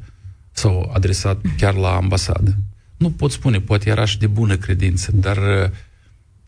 s-au 0.50 0.90
adresat 0.94 1.40
chiar 1.56 1.74
la 1.74 1.94
ambasadă. 1.94 2.56
Nu 2.96 3.10
pot 3.10 3.30
spune, 3.30 3.60
poate 3.60 3.88
era 3.88 4.04
și 4.04 4.18
de 4.18 4.26
bună 4.26 4.56
credință, 4.56 5.12
dar 5.12 5.38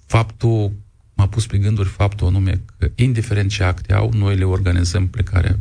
faptul 0.06 0.73
m-a 1.21 1.29
pus 1.29 1.47
pe 1.47 1.59
gânduri 1.59 1.89
faptul 1.89 2.27
anume 2.27 2.61
că, 2.79 2.91
indiferent 2.95 3.50
ce 3.50 3.62
acte 3.62 3.93
au, 3.93 4.12
noi 4.12 4.37
le 4.37 4.45
organizăm 4.45 5.09
plecarea 5.09 5.59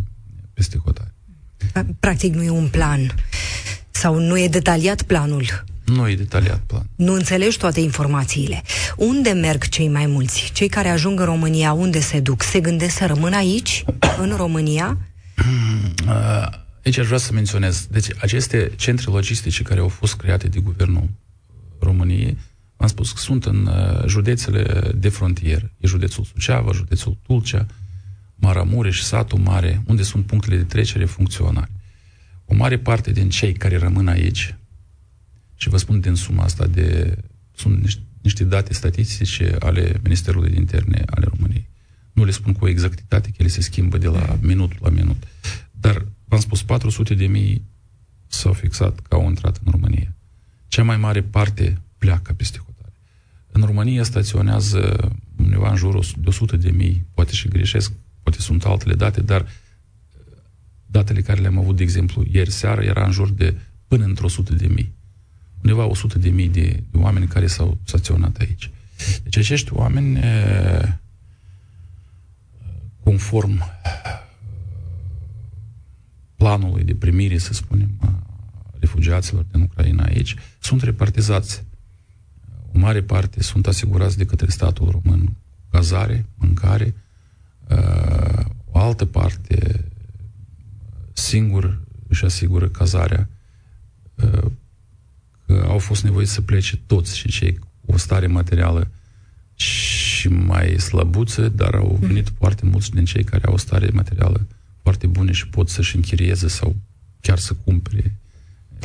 peste 0.53 0.77
hotare. 0.83 1.13
Practic 1.99 2.33
nu 2.33 2.43
e 2.43 2.49
un 2.49 2.67
plan 2.67 3.15
sau 3.91 4.19
nu 4.19 4.39
e 4.39 4.47
detaliat 4.47 5.01
planul. 5.01 5.63
Nu 5.85 6.09
e 6.09 6.15
detaliat 6.15 6.59
plan. 6.59 6.89
Nu 6.95 7.13
înțelegi 7.13 7.57
toate 7.57 7.79
informațiile. 7.79 8.63
Unde 8.95 9.29
merg 9.29 9.67
cei 9.67 9.87
mai 9.87 10.05
mulți? 10.05 10.51
Cei 10.53 10.67
care 10.67 10.89
ajung 10.89 11.19
în 11.19 11.25
România, 11.25 11.73
unde 11.73 11.99
se 11.99 12.19
duc? 12.19 12.41
Se 12.41 12.59
gândesc 12.59 12.97
să 12.97 13.05
rămână 13.05 13.35
aici, 13.35 13.83
în 14.23 14.33
România? 14.35 14.97
Aici 16.85 16.97
aș 16.97 17.05
vrea 17.05 17.17
să 17.17 17.33
menționez. 17.33 17.87
Deci 17.91 18.07
aceste 18.21 18.71
centre 18.75 19.11
logistice 19.11 19.63
care 19.63 19.79
au 19.79 19.87
fost 19.87 20.15
create 20.15 20.47
de 20.47 20.59
guvernul 20.59 21.09
României 21.79 22.37
am 22.79 22.87
spus 22.87 23.11
că 23.11 23.19
sunt 23.19 23.45
în 23.45 23.65
uh, 23.65 24.07
județele 24.07 24.91
de 24.95 25.09
frontieră. 25.09 25.71
E 25.77 25.87
județul 25.87 26.23
Suceava, 26.23 26.71
județul 26.71 27.17
Tulcea, 27.21 27.65
Maramureș, 28.35 29.01
satul 29.01 29.39
mare, 29.39 29.83
unde 29.85 30.03
sunt 30.03 30.25
punctele 30.25 30.55
de 30.55 30.63
trecere 30.63 31.05
funcționale. 31.05 31.71
O 32.45 32.55
mare 32.55 32.77
parte 32.77 33.11
din 33.11 33.29
cei 33.29 33.53
care 33.53 33.77
rămân 33.77 34.07
aici, 34.07 34.55
și 35.55 35.69
vă 35.69 35.77
spun 35.77 35.99
din 35.99 36.15
suma 36.15 36.43
asta 36.43 36.67
de... 36.67 37.17
sunt 37.55 37.81
niște, 37.81 38.01
niște 38.21 38.43
date 38.43 38.73
statistice 38.73 39.55
ale 39.59 39.99
Ministerului 40.03 40.49
de 40.49 40.55
Interne 40.55 41.03
ale 41.05 41.25
României. 41.29 41.67
Nu 42.13 42.23
le 42.23 42.31
spun 42.31 42.53
cu 42.53 42.67
exactitate, 42.67 43.29
că 43.29 43.35
ele 43.37 43.47
se 43.47 43.61
schimbă 43.61 43.97
de 43.97 44.07
la 44.07 44.37
minut 44.41 44.81
la 44.81 44.89
minut. 44.89 45.23
Dar, 45.71 46.05
v-am 46.25 46.39
spus, 46.39 46.63
400 46.63 47.13
de 47.13 47.25
mii 47.25 47.63
s-au 48.27 48.53
fixat 48.53 48.99
că 48.99 49.15
au 49.15 49.27
intrat 49.27 49.59
în 49.63 49.71
România. 49.71 50.15
Cea 50.67 50.83
mai 50.83 50.97
mare 50.97 51.21
parte 51.21 51.81
pleacă 51.97 52.33
peste 52.33 52.59
în 53.51 53.61
România 53.61 54.03
staționează 54.03 55.11
undeva 55.37 55.69
în 55.69 55.75
jurul 55.75 56.03
de 56.17 56.27
100 56.27 56.57
de 56.57 56.71
mii, 56.71 57.05
poate 57.13 57.33
și 57.33 57.47
greșesc, 57.47 57.91
poate 58.23 58.39
sunt 58.39 58.63
altele 58.63 58.93
date, 58.93 59.21
dar 59.21 59.45
datele 60.85 61.21
care 61.21 61.41
le-am 61.41 61.57
avut, 61.57 61.75
de 61.75 61.83
exemplu, 61.83 62.23
ieri 62.31 62.51
seară, 62.51 62.81
era 62.81 63.05
în 63.05 63.11
jur 63.11 63.29
de 63.31 63.55
până 63.87 64.03
într-o 64.03 64.25
100 64.25 64.55
de 64.55 64.67
mii. 64.67 64.93
Undeva 65.61 65.85
100 65.85 66.19
de 66.19 66.29
mii 66.29 66.49
de, 66.49 66.83
de 66.91 66.97
oameni 66.97 67.27
care 67.27 67.47
s-au 67.47 67.77
staționat 67.83 68.37
aici. 68.37 68.71
Deci 69.23 69.37
acești 69.37 69.73
oameni, 69.73 70.19
conform 73.03 73.63
planului 76.35 76.83
de 76.83 76.95
primire, 76.95 77.37
să 77.37 77.53
spunem, 77.53 77.89
a 78.01 78.23
refugiaților 78.79 79.43
din 79.51 79.61
Ucraina 79.61 80.03
aici, 80.03 80.35
sunt 80.59 80.81
repartizați 80.81 81.63
o 81.68 81.68
mare 82.79 83.01
parte 83.01 83.43
sunt 83.43 83.67
asigurați 83.67 84.17
de 84.17 84.25
către 84.25 84.49
statul 84.49 84.89
român 84.89 85.35
cazare, 85.71 86.25
mâncare, 86.35 86.93
uh, 87.69 88.45
o 88.71 88.79
altă 88.79 89.05
parte 89.05 89.85
singur 91.13 91.79
își 92.07 92.25
asigură 92.25 92.67
cazarea 92.67 93.29
uh, 94.15 94.51
că 95.45 95.65
au 95.67 95.77
fost 95.77 96.03
nevoiți 96.03 96.31
să 96.31 96.41
plece 96.41 96.77
toți 96.77 97.17
și 97.17 97.27
cei 97.27 97.57
cu 97.57 97.91
o 97.93 97.97
stare 97.97 98.27
materială 98.27 98.87
și 99.53 100.27
mai 100.27 100.79
slăbuță, 100.79 101.49
dar 101.49 101.73
au 101.73 101.97
mm. 102.01 102.07
venit 102.07 102.29
mm. 102.29 102.35
foarte 102.37 102.65
mulți 102.65 102.91
din 102.91 103.05
cei 103.05 103.23
care 103.23 103.45
au 103.45 103.53
o 103.53 103.57
stare 103.57 103.89
materială 103.93 104.47
foarte 104.81 105.07
bune 105.07 105.31
și 105.31 105.47
pot 105.47 105.69
să-și 105.69 105.95
închirieze 105.95 106.47
sau 106.47 106.75
chiar 107.21 107.37
să 107.37 107.53
cumpere 107.53 108.15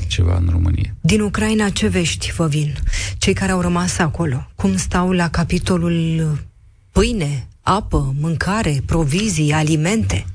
ceva 0.02 0.36
în 0.36 0.48
România. 0.50 0.94
Din 1.00 1.20
Ucraina 1.20 1.68
ce 1.68 1.88
vești 1.88 2.32
vă 2.32 2.46
vin? 2.46 2.74
Cei 3.18 3.34
care 3.34 3.52
au 3.52 3.60
rămas 3.60 3.98
acolo, 3.98 4.50
cum 4.54 4.76
stau 4.76 5.12
la 5.12 5.28
capitolul 5.28 6.38
pâine, 6.92 7.48
apă, 7.60 8.14
mâncare, 8.20 8.82
provizii, 8.86 9.52
alimente? 9.52 10.26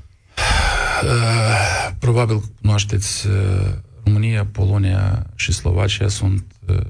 Uh, 1.02 1.90
probabil 1.98 2.42
cunoașteți 2.60 3.26
uh, 3.26 3.32
România, 4.04 4.46
Polonia 4.46 5.26
și 5.34 5.52
Slovacia 5.52 6.08
sunt 6.08 6.44
uh, 6.66 6.80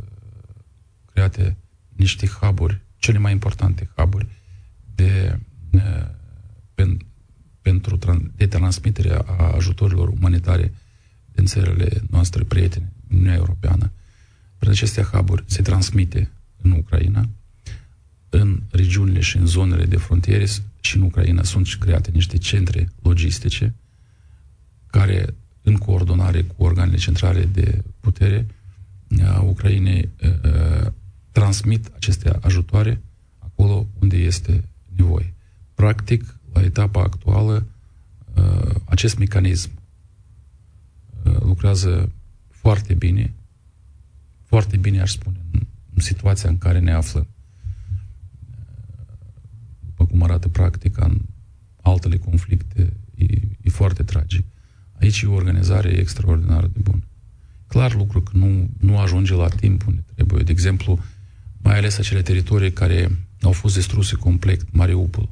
create 1.13 1.57
niște 1.97 2.27
huburi, 2.27 2.81
cele 2.97 3.19
mai 3.19 3.33
importante 3.33 3.91
huburi 3.97 4.27
de, 4.95 5.39
pen, 6.75 6.97
pentru 7.63 7.99
de 8.37 8.47
transmitere 8.47 9.15
a 9.27 9.53
ajutorilor 9.55 10.09
umanitare 10.09 10.75
din 11.41 11.49
țările 11.49 12.03
noastre 12.11 12.45
prietene, 12.45 12.93
Uniunea 13.11 13.35
Europeană. 13.35 13.91
Prin 14.59 14.71
aceste 14.71 15.03
huburi 15.03 15.45
se 15.47 15.63
transmite 15.63 16.31
în 16.63 16.71
Ucraina, 16.71 17.29
în 18.29 18.63
regiunile 18.71 19.21
și 19.21 19.37
în 19.37 19.47
zonele 19.47 19.85
de 19.85 19.97
frontiere 19.97 20.47
și 20.81 20.97
în 20.97 21.03
Ucraina 21.03 21.43
sunt 21.43 21.67
create 21.79 22.11
niște 22.11 22.39
centre 22.39 22.89
logistice 23.03 23.75
care, 24.87 25.35
în 25.63 25.77
coordonare 25.77 26.43
cu 26.43 26.63
organele 26.63 26.97
centrale 26.97 27.45
de 27.45 27.83
putere 28.01 28.47
a 29.25 29.41
Ucrainei, 29.41 30.09
transmit 31.33 31.91
aceste 31.95 32.39
ajutoare 32.41 33.01
acolo 33.39 33.87
unde 34.01 34.17
este 34.17 34.65
nevoie. 34.97 35.35
Practic, 35.75 36.39
la 36.53 36.63
etapa 36.63 37.03
actuală, 37.03 37.67
acest 38.85 39.19
mecanism 39.19 39.71
lucrează 41.51 42.13
foarte 42.49 42.95
bine, 42.95 43.35
foarte 44.45 44.77
bine 44.77 45.01
aș 45.01 45.11
spune, 45.11 45.41
în, 45.53 45.61
în 45.95 46.03
situația 46.03 46.49
în 46.49 46.59
care 46.59 46.79
ne 46.79 46.93
aflăm. 46.93 47.27
După 49.85 50.07
cum 50.07 50.23
arată 50.23 50.49
practica 50.49 51.05
în 51.05 51.21
altele 51.83 52.17
conflicte, 52.17 52.93
e, 53.15 53.25
e 53.63 53.71
foarte 53.71 54.03
tragic. 54.03 54.45
Aici 55.01 55.21
e 55.21 55.27
o 55.27 55.35
organizare 55.35 55.89
extraordinar 55.89 56.67
de 56.67 56.79
bună. 56.83 57.03
Clar 57.67 57.95
lucru 57.95 58.21
că 58.21 58.37
nu, 58.37 58.69
nu 58.79 58.99
ajunge 58.99 59.35
la 59.35 59.49
timp 59.49 59.87
unde 59.87 60.05
trebuie. 60.15 60.43
De 60.43 60.51
exemplu, 60.51 60.99
mai 61.59 61.77
ales 61.77 61.99
acele 61.99 62.23
teritorii 62.23 62.73
care 62.73 63.11
au 63.43 63.53
fost 63.53 63.75
distruse 63.75 64.15
complet, 64.15 64.73
Mariupol, 64.73 65.29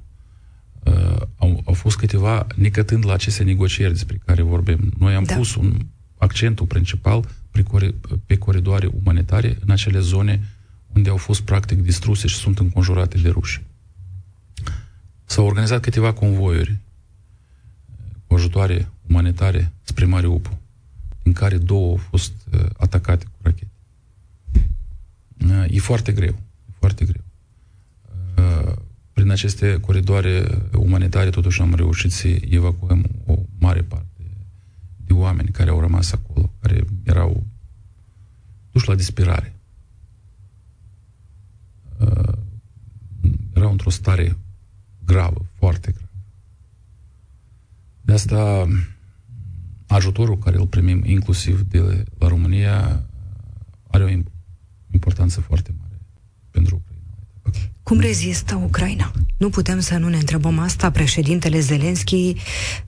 uh, 0.82 1.20
au, 1.36 1.62
au 1.64 1.72
fost 1.72 1.96
câteva 1.96 2.46
necătând 2.56 3.06
la 3.06 3.12
aceste 3.12 3.42
negocieri 3.42 3.92
despre 3.92 4.20
care 4.24 4.42
vorbim. 4.42 4.92
Noi 4.98 5.14
am 5.14 5.24
da. 5.24 5.34
pus 5.34 5.54
un 5.54 5.86
accentul 6.18 6.66
principal 6.66 7.28
pe, 7.50 7.62
cori, 7.62 7.94
pe 8.26 8.36
coridoare 8.36 8.86
umanitare 9.02 9.56
în 9.60 9.70
acele 9.70 10.00
zone 10.00 10.40
unde 10.94 11.10
au 11.10 11.16
fost 11.16 11.40
practic 11.40 11.82
distruse 11.82 12.26
și 12.26 12.36
sunt 12.36 12.58
înconjurate 12.58 13.18
de 13.18 13.28
ruși. 13.28 13.62
S-au 15.24 15.46
organizat 15.46 15.80
câteva 15.80 16.12
convoiuri 16.12 16.78
cu 18.26 18.34
ajutoare 18.34 18.88
umanitare 19.08 19.72
spre 19.82 20.04
Mariupol, 20.04 20.58
din 21.22 21.32
care 21.32 21.58
două 21.58 21.90
au 21.90 21.96
fost 21.96 22.32
uh, 22.52 22.60
atacate 22.76 23.24
cu 23.24 23.38
rachete. 23.42 23.70
Uh, 25.46 25.64
e 25.70 25.78
foarte 25.78 26.12
greu, 26.12 26.34
e 26.68 26.72
foarte 26.78 27.04
greu. 27.04 27.22
Uh, 28.36 28.72
prin 29.12 29.30
aceste 29.30 29.80
coridoare 29.80 30.46
umanitare 30.72 31.30
totuși 31.30 31.60
am 31.60 31.74
reușit 31.74 32.12
să 32.12 32.28
evacuăm 32.48 33.04
o 33.26 33.34
mare 33.58 33.82
parte 33.82 34.06
de 35.08 35.12
oameni 35.12 35.48
care 35.48 35.70
au 35.70 35.80
rămas 35.80 36.12
acolo, 36.12 36.52
care 36.60 36.84
erau 37.18 37.46
duși 38.72 38.88
la 38.88 38.94
disperare. 38.94 39.56
Uh, 41.98 42.38
erau 43.54 43.70
într-o 43.70 43.90
stare 43.90 44.36
gravă, 45.04 45.46
foarte 45.54 45.90
gravă. 45.90 46.06
De 48.00 48.12
asta 48.12 48.66
ajutorul 49.86 50.38
care 50.38 50.56
îl 50.56 50.66
primim 50.66 51.04
inclusiv 51.04 51.60
de 51.60 52.04
la 52.18 52.28
România 52.28 53.06
are 53.90 54.04
o 54.04 54.08
importanță 54.90 55.40
foarte 55.40 55.74
mare 55.78 56.00
pentru 56.50 56.74
Ucraina. 56.74 56.87
Cum 57.88 58.00
rezistă 58.00 58.54
Ucraina? 58.54 59.12
Nu 59.36 59.50
putem 59.50 59.80
să 59.80 59.96
nu 59.96 60.08
ne 60.08 60.16
întrebăm 60.16 60.58
asta. 60.58 60.90
Președintele 60.90 61.60
Zelenski 61.60 62.34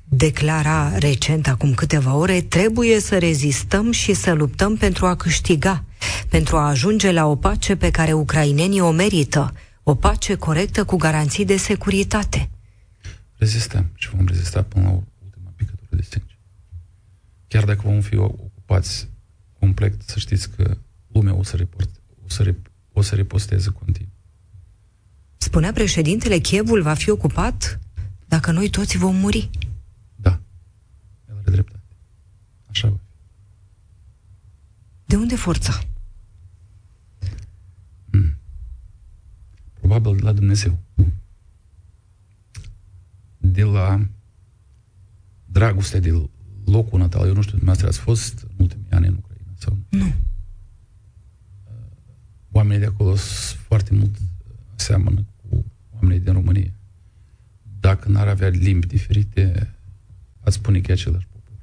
declara 0.04 0.98
recent, 0.98 1.48
acum 1.48 1.74
câteva 1.74 2.14
ore, 2.14 2.40
trebuie 2.40 3.00
să 3.00 3.18
rezistăm 3.18 3.90
și 3.90 4.14
să 4.14 4.32
luptăm 4.32 4.76
pentru 4.76 5.06
a 5.06 5.16
câștiga, 5.16 5.84
pentru 6.28 6.56
a 6.56 6.68
ajunge 6.68 7.12
la 7.12 7.26
o 7.26 7.36
pace 7.36 7.76
pe 7.76 7.90
care 7.90 8.12
ucrainenii 8.12 8.80
o 8.80 8.90
merită, 8.90 9.54
o 9.82 9.94
pace 9.94 10.34
corectă 10.34 10.84
cu 10.84 10.96
garanții 10.96 11.44
de 11.44 11.56
securitate. 11.56 12.50
Rezistăm 13.36 13.90
și 13.94 14.10
vom 14.10 14.26
rezista 14.26 14.62
până 14.62 14.84
la 14.84 14.90
ultima 15.24 15.52
picătură 15.56 15.88
de 15.90 16.02
sânge. 16.02 16.38
Chiar 17.48 17.64
dacă 17.64 17.80
vom 17.84 18.00
fi 18.00 18.16
ocupați 18.16 19.08
complet, 19.58 20.02
să 20.06 20.18
știți 20.18 20.50
că 20.50 20.76
lumea 21.06 21.34
o 21.34 21.42
să, 21.42 21.56
report, 21.56 21.90
o 22.24 22.28
să, 22.28 22.42
rep, 22.42 22.70
o 22.92 23.02
să 23.02 23.14
reposteze 23.14 23.70
continuu. 23.70 24.09
Spunea 25.42 25.72
președintele, 25.72 26.38
Chievul 26.38 26.82
va 26.82 26.94
fi 26.94 27.10
ocupat 27.10 27.80
dacă 28.28 28.50
noi 28.52 28.70
toți 28.70 28.96
vom 28.96 29.16
muri. 29.16 29.50
Da, 30.16 30.40
el 31.28 31.36
are 31.36 31.50
dreptate. 31.50 31.82
Așa 32.66 32.88
va 32.88 32.96
fi. 32.96 33.02
De 35.04 35.16
unde 35.16 35.36
forța? 35.36 35.80
Hmm. 38.10 38.36
Probabil 39.72 40.16
de 40.16 40.22
la 40.22 40.32
Dumnezeu. 40.32 40.78
De 43.38 43.62
la 43.62 44.06
dragostea 45.46 46.00
de 46.00 46.28
locul 46.64 46.98
natal. 46.98 47.26
Eu 47.26 47.34
nu 47.34 47.42
știu, 47.42 47.56
dumneavoastră 47.56 47.88
ați 47.88 47.98
fost 47.98 48.42
în 48.42 48.54
ultimii 48.56 48.90
ani 48.90 49.06
în 49.06 49.14
Ucraina 49.14 49.52
sau 49.58 49.78
nu? 49.88 49.98
Nu. 49.98 50.14
Oamenii 52.50 52.78
de 52.78 52.86
acolo 52.86 53.16
sunt 53.16 53.60
foarte 53.60 53.94
mult 53.94 54.16
seamănă 54.74 55.24
cu 56.10 56.16
oamenii 56.16 56.24
din 56.24 56.32
România. 56.32 56.72
Dacă 57.80 58.08
n-ar 58.08 58.28
avea 58.28 58.48
limbi 58.48 58.86
diferite, 58.86 59.74
ați 60.40 60.56
spune 60.56 60.80
că 60.80 60.90
e 60.90 60.94
același 60.94 61.26
popor. 61.26 61.58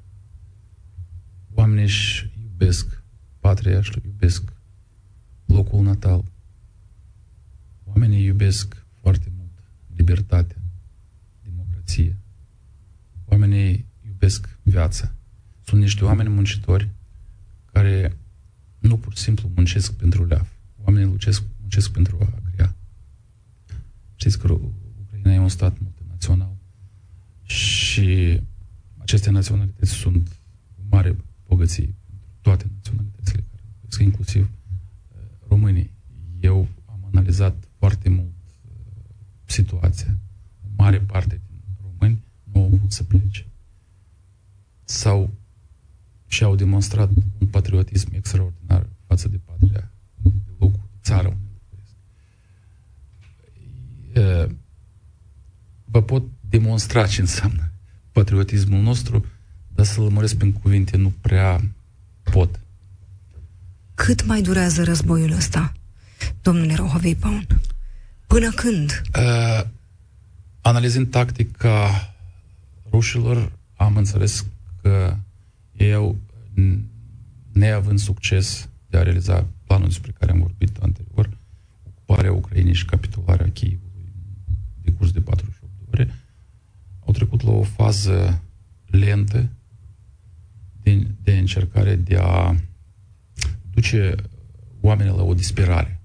Oamenii 1.53 1.83
își 1.83 2.31
iubesc 2.41 3.03
patria, 3.39 3.77
își 3.77 3.91
iubesc 4.05 4.53
locul 5.45 5.83
natal. 5.83 6.23
Oamenii 7.83 8.23
iubesc 8.25 8.85
foarte 9.01 9.31
mult 9.37 9.51
libertatea, 9.95 10.61
democrația. 11.43 12.15
Oamenii 13.25 13.85
iubesc 14.05 14.59
viața. 14.63 15.15
Sunt 15.63 15.81
niște 15.81 16.03
oameni 16.03 16.29
muncitori 16.29 16.89
care 17.71 18.17
nu 18.79 18.97
pur 18.97 19.15
și 19.15 19.21
simplu 19.21 19.51
muncesc 19.55 19.93
pentru 19.93 20.25
leaf. 20.25 20.49
Oamenii 20.83 21.07
muncesc, 21.07 21.43
muncesc 21.59 21.91
pentru 21.91 22.17
a 22.21 22.46
Știți 24.19 24.39
că 24.39 24.51
Ucraina 25.01 25.33
e 25.33 25.39
un 25.39 25.49
stat 25.49 25.79
multinațional 25.79 26.55
și 27.43 28.41
aceste 28.97 29.29
naționalități 29.29 29.91
sunt 29.91 30.39
o 30.79 30.81
mare 30.89 31.15
bogăție 31.47 31.95
toate 32.41 32.65
naționalitățile 32.73 33.43
care 33.51 33.63
sunt 33.87 34.07
inclusiv 34.07 34.41
uh, 34.41 35.19
românii. 35.47 35.91
Eu 36.39 36.67
am 36.85 36.99
analizat 37.11 37.67
foarte 37.77 38.09
mult 38.09 38.33
uh, 38.65 38.71
situația. 39.45 40.17
O 40.65 40.67
mare 40.75 40.99
parte 40.99 41.41
din 41.47 41.61
români 41.81 42.23
nu 42.43 42.61
au 42.61 42.65
avut 42.73 42.91
să 42.91 43.03
plece. 43.03 43.45
Sau 44.83 45.33
și-au 46.27 46.55
demonstrat 46.55 47.09
un 47.39 47.47
patriotism 47.47 48.09
extraordinar 48.13 48.89
față 49.05 49.27
de 49.27 49.37
patria, 49.37 49.91
de 50.21 50.31
locul, 50.59 50.89
țara 51.01 51.27
unde 51.27 51.46
vă 55.85 56.01
pot 56.01 56.23
demonstra 56.49 57.07
ce 57.07 57.21
înseamnă 57.21 57.71
patriotismul 58.11 58.81
nostru, 58.81 59.25
dar 59.75 59.85
să-l 59.85 60.03
lămuresc 60.03 60.35
prin 60.35 60.51
cuvinte 60.51 60.97
nu 60.97 61.13
prea 61.21 61.61
pot. 62.23 62.59
Cât 63.95 64.25
mai 64.25 64.41
durează 64.41 64.83
războiul 64.83 65.31
ăsta, 65.31 65.73
domnule 66.41 66.73
Rohovei 66.73 67.15
Paun? 67.15 67.47
Până 68.27 68.49
când? 68.49 69.01
Uh, 69.17 69.65
analizând 70.61 71.09
tactica 71.09 72.13
rușilor, 72.91 73.51
am 73.75 73.95
înțeles 73.95 74.45
că 74.81 75.17
ei 75.71 75.93
au 75.93 76.17
neavând 77.51 77.99
succes 77.99 78.69
de 78.89 78.97
a 78.97 79.03
realiza 79.03 79.45
planul 79.65 79.87
despre 79.87 80.13
care 80.19 80.31
am 80.31 80.39
vorbit 80.39 80.77
anterior, 80.77 81.29
ocuparea 81.87 82.31
Ucrainei 82.31 82.73
și 82.73 82.85
capitularea 82.85 83.51
Chievului 83.51 83.86
de 84.97 85.03
curs 85.03 85.11
de 85.11 85.21
48 85.21 85.73
de 85.77 85.85
ore, 85.91 86.13
au 87.05 87.13
trecut 87.13 87.43
la 87.43 87.51
o 87.51 87.63
fază 87.63 88.41
lentă 88.85 89.49
de, 90.81 91.07
de 91.23 91.37
încercare 91.37 91.95
de 91.95 92.17
a 92.17 92.55
duce 93.73 94.15
oamenii 94.81 95.15
la 95.15 95.23
o 95.23 95.33
disperare. 95.33 96.01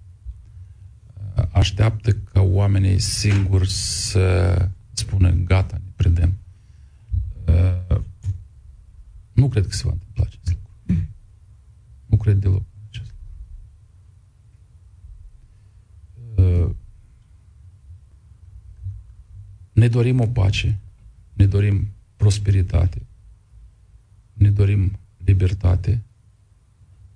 Așteaptă 1.50 2.12
ca 2.12 2.40
oamenii 2.40 2.98
singuri 2.98 3.70
să 3.70 4.68
spună 4.92 5.30
gata, 5.30 5.80
ne 5.84 5.90
predăm. 5.96 6.36
Nu 9.32 9.48
cred 9.48 9.66
că 9.66 9.72
se 9.72 9.82
va 9.84 9.92
întâmpla 9.92 10.24
acest 10.26 10.48
lucru. 10.48 11.06
Nu 12.06 12.16
cred 12.16 12.36
deloc 12.36 12.62
acest 12.88 13.14
lucru. 16.36 16.76
Ne 19.82 19.88
dorim 19.88 20.20
o 20.20 20.26
pace, 20.26 20.78
ne 21.32 21.46
dorim 21.46 21.88
prosperitate, 22.16 23.02
ne 24.32 24.50
dorim 24.50 24.98
libertate, 25.24 26.02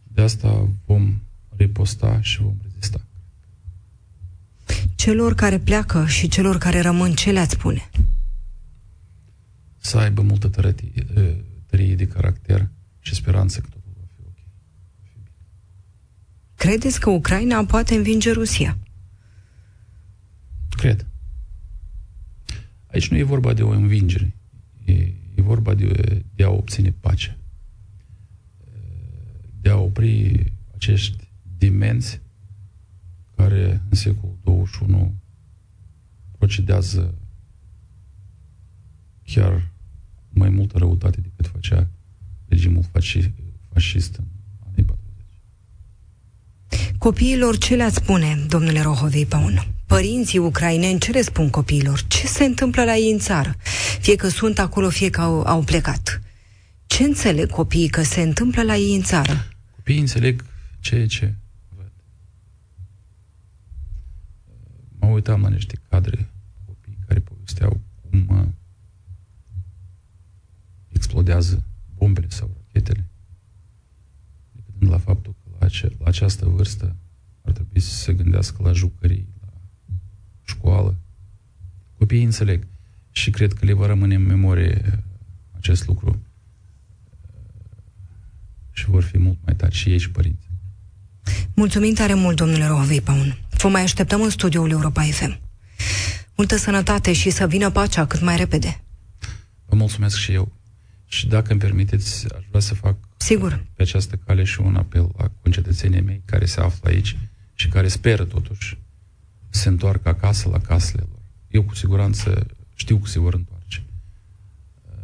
de 0.02 0.22
asta 0.22 0.68
vom 0.86 1.20
riposta 1.56 2.20
și 2.20 2.40
vom 2.40 2.54
rezista. 2.62 3.00
Celor 4.94 5.34
care 5.34 5.58
pleacă 5.58 6.06
și 6.06 6.28
celor 6.28 6.58
care 6.58 6.80
rămân, 6.80 7.14
ce 7.14 7.30
le-ați 7.30 7.52
spune? 7.52 7.90
Să 9.76 9.98
aibă 9.98 10.22
multă 10.22 10.48
tărie, 10.48 10.74
tărie 11.66 11.94
de 11.94 12.08
caracter 12.08 12.68
și 13.00 13.14
speranță 13.14 13.60
că 13.60 13.66
totul 13.68 13.92
va 13.94 14.06
fi 14.14 14.20
ok. 14.20 14.34
Va 14.96 15.04
fi 15.04 15.18
bine. 15.18 15.30
Credeți 16.54 17.00
că 17.00 17.10
Ucraina 17.10 17.64
poate 17.64 17.94
învinge 17.94 18.32
Rusia? 18.32 18.78
Cred. 20.76 21.06
Aici 22.96 23.08
nu 23.08 23.16
e 23.16 23.22
vorba 23.22 23.52
de 23.52 23.62
o 23.62 23.68
învingere. 23.68 24.34
E, 24.84 24.92
e 25.34 25.42
vorba 25.42 25.74
de, 25.74 26.22
de 26.34 26.44
a 26.44 26.50
obține 26.50 26.94
pace. 27.00 27.38
De 29.60 29.68
a 29.68 29.76
opri 29.76 30.52
acești 30.74 31.28
dimensi 31.56 32.20
care 33.34 33.82
în 33.88 33.96
secolul 33.96 34.36
21 34.44 35.14
procedează 36.38 37.14
chiar 39.22 39.72
mai 40.28 40.48
multă 40.48 40.78
răutate 40.78 41.20
decât 41.20 41.46
făcea 41.46 41.88
regimul 42.48 42.82
fascist, 42.92 43.30
fascist 43.72 44.16
în 44.16 44.24
anii 44.70 44.84
40. 44.84 45.24
Copiilor 46.98 47.58
ce 47.58 47.74
le-ați 47.74 47.96
spune, 47.96 48.44
domnule 48.48 48.80
Rohovei 48.80 49.26
Paun? 49.26 49.75
Părinții 49.86 50.38
ucraineni 50.38 51.00
ce 51.00 51.10
le 51.10 51.22
spun 51.22 51.50
copiilor? 51.50 52.02
Ce 52.06 52.26
se 52.26 52.44
întâmplă 52.44 52.84
la 52.84 52.96
ei 52.96 53.10
în 53.10 53.18
țară? 53.18 53.56
Fie 54.00 54.16
că 54.16 54.28
sunt 54.28 54.58
acolo, 54.58 54.88
fie 54.88 55.10
că 55.10 55.20
au, 55.20 55.42
au 55.42 55.62
plecat. 55.62 56.20
Ce 56.86 57.02
înțeleg 57.02 57.50
copiii 57.50 57.88
că 57.88 58.02
se 58.02 58.20
întâmplă 58.20 58.62
la 58.62 58.76
ei 58.76 58.94
în 58.96 59.02
țară? 59.02 59.48
Copiii 59.74 60.00
înțeleg 60.00 60.44
ceea 60.80 61.06
ce 61.06 61.34
văd. 61.76 61.92
Mă 64.98 65.06
uitam 65.06 65.40
la 65.42 65.48
niște 65.48 65.80
cadre 65.88 66.30
copii 66.64 66.98
care 67.06 67.20
povesteau 67.20 67.80
cum 68.10 68.26
uh, 68.28 68.46
explodează 70.88 71.64
bombele 71.94 72.26
sau 72.28 72.50
rachetele, 72.62 73.04
decât 74.52 74.88
la 74.88 74.98
faptul 74.98 75.34
că 75.42 75.50
la, 75.58 75.66
ace- 75.66 75.96
la 75.98 76.06
această 76.06 76.46
vârstă 76.46 76.96
ar 77.42 77.52
trebui 77.52 77.80
să 77.80 77.94
se 77.94 78.12
gândească 78.12 78.62
la 78.62 78.72
jucării, 78.72 79.26
la 79.34 79.35
școală. 80.46 80.96
Copiii 81.98 82.24
înțeleg 82.24 82.66
și 83.10 83.30
cred 83.30 83.52
că 83.52 83.64
le 83.64 83.72
va 83.72 83.86
rămâne 83.86 84.14
în 84.14 84.26
memorie 84.26 85.02
acest 85.56 85.86
lucru 85.86 86.22
și 88.72 88.84
vor 88.84 89.02
fi 89.02 89.18
mult 89.18 89.38
mai 89.44 89.54
tari 89.54 89.74
și 89.74 89.90
ei 89.90 89.98
și 89.98 90.10
părinți. 90.10 90.48
Mulțumim 91.54 91.94
tare 91.94 92.14
mult, 92.14 92.36
domnule 92.36 92.66
Rohovei 92.66 93.00
Paun. 93.00 93.38
Vă 93.50 93.68
mai 93.68 93.82
așteptăm 93.82 94.22
în 94.22 94.30
studioul 94.30 94.70
Europa 94.70 95.02
FM. 95.02 95.40
Multă 96.36 96.56
sănătate 96.56 97.12
și 97.12 97.30
să 97.30 97.46
vină 97.46 97.70
pacea 97.70 98.06
cât 98.06 98.20
mai 98.20 98.36
repede. 98.36 98.80
Vă 99.66 99.76
mulțumesc 99.76 100.16
și 100.16 100.32
eu. 100.32 100.52
Și 101.06 101.26
dacă 101.26 101.50
îmi 101.50 101.60
permiteți, 101.60 102.34
aș 102.34 102.44
vrea 102.48 102.60
să 102.60 102.74
fac 102.74 102.96
Sigur. 103.16 103.64
pe 103.74 103.82
această 103.82 104.16
cale 104.26 104.44
și 104.44 104.60
un 104.60 104.76
apel 104.76 105.08
la 105.16 105.30
concetățenii 105.42 106.00
mei 106.00 106.22
care 106.24 106.44
se 106.44 106.60
află 106.60 106.88
aici 106.88 107.16
și 107.54 107.68
care 107.68 107.88
speră 107.88 108.24
totuși 108.24 108.68
să 108.68 108.76
se 109.56 109.68
întoarcă 109.68 110.08
acasă 110.08 110.48
la 110.48 110.58
casele 110.58 111.02
lor. 111.08 111.22
Eu 111.48 111.62
cu 111.62 111.74
siguranță 111.74 112.46
știu 112.74 112.96
că 112.96 113.08
se 113.08 113.18
vor 113.18 113.34
întoarce. 113.34 113.84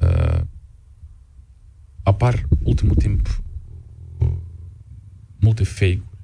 Uh, 0.00 0.40
apar 2.02 2.48
ultimul 2.62 2.94
timp 2.94 3.42
uh, 4.18 4.28
multe 5.40 5.64
fake-uri 5.64 6.18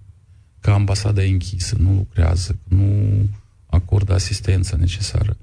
că 0.60 0.70
ambasada 0.70 1.24
e 1.24 1.30
închisă, 1.30 1.76
nu 1.78 1.94
lucrează, 1.94 2.52
că 2.52 2.74
nu 2.74 3.28
acordă 3.66 4.14
asistența 4.14 4.76
necesară. 4.76 5.36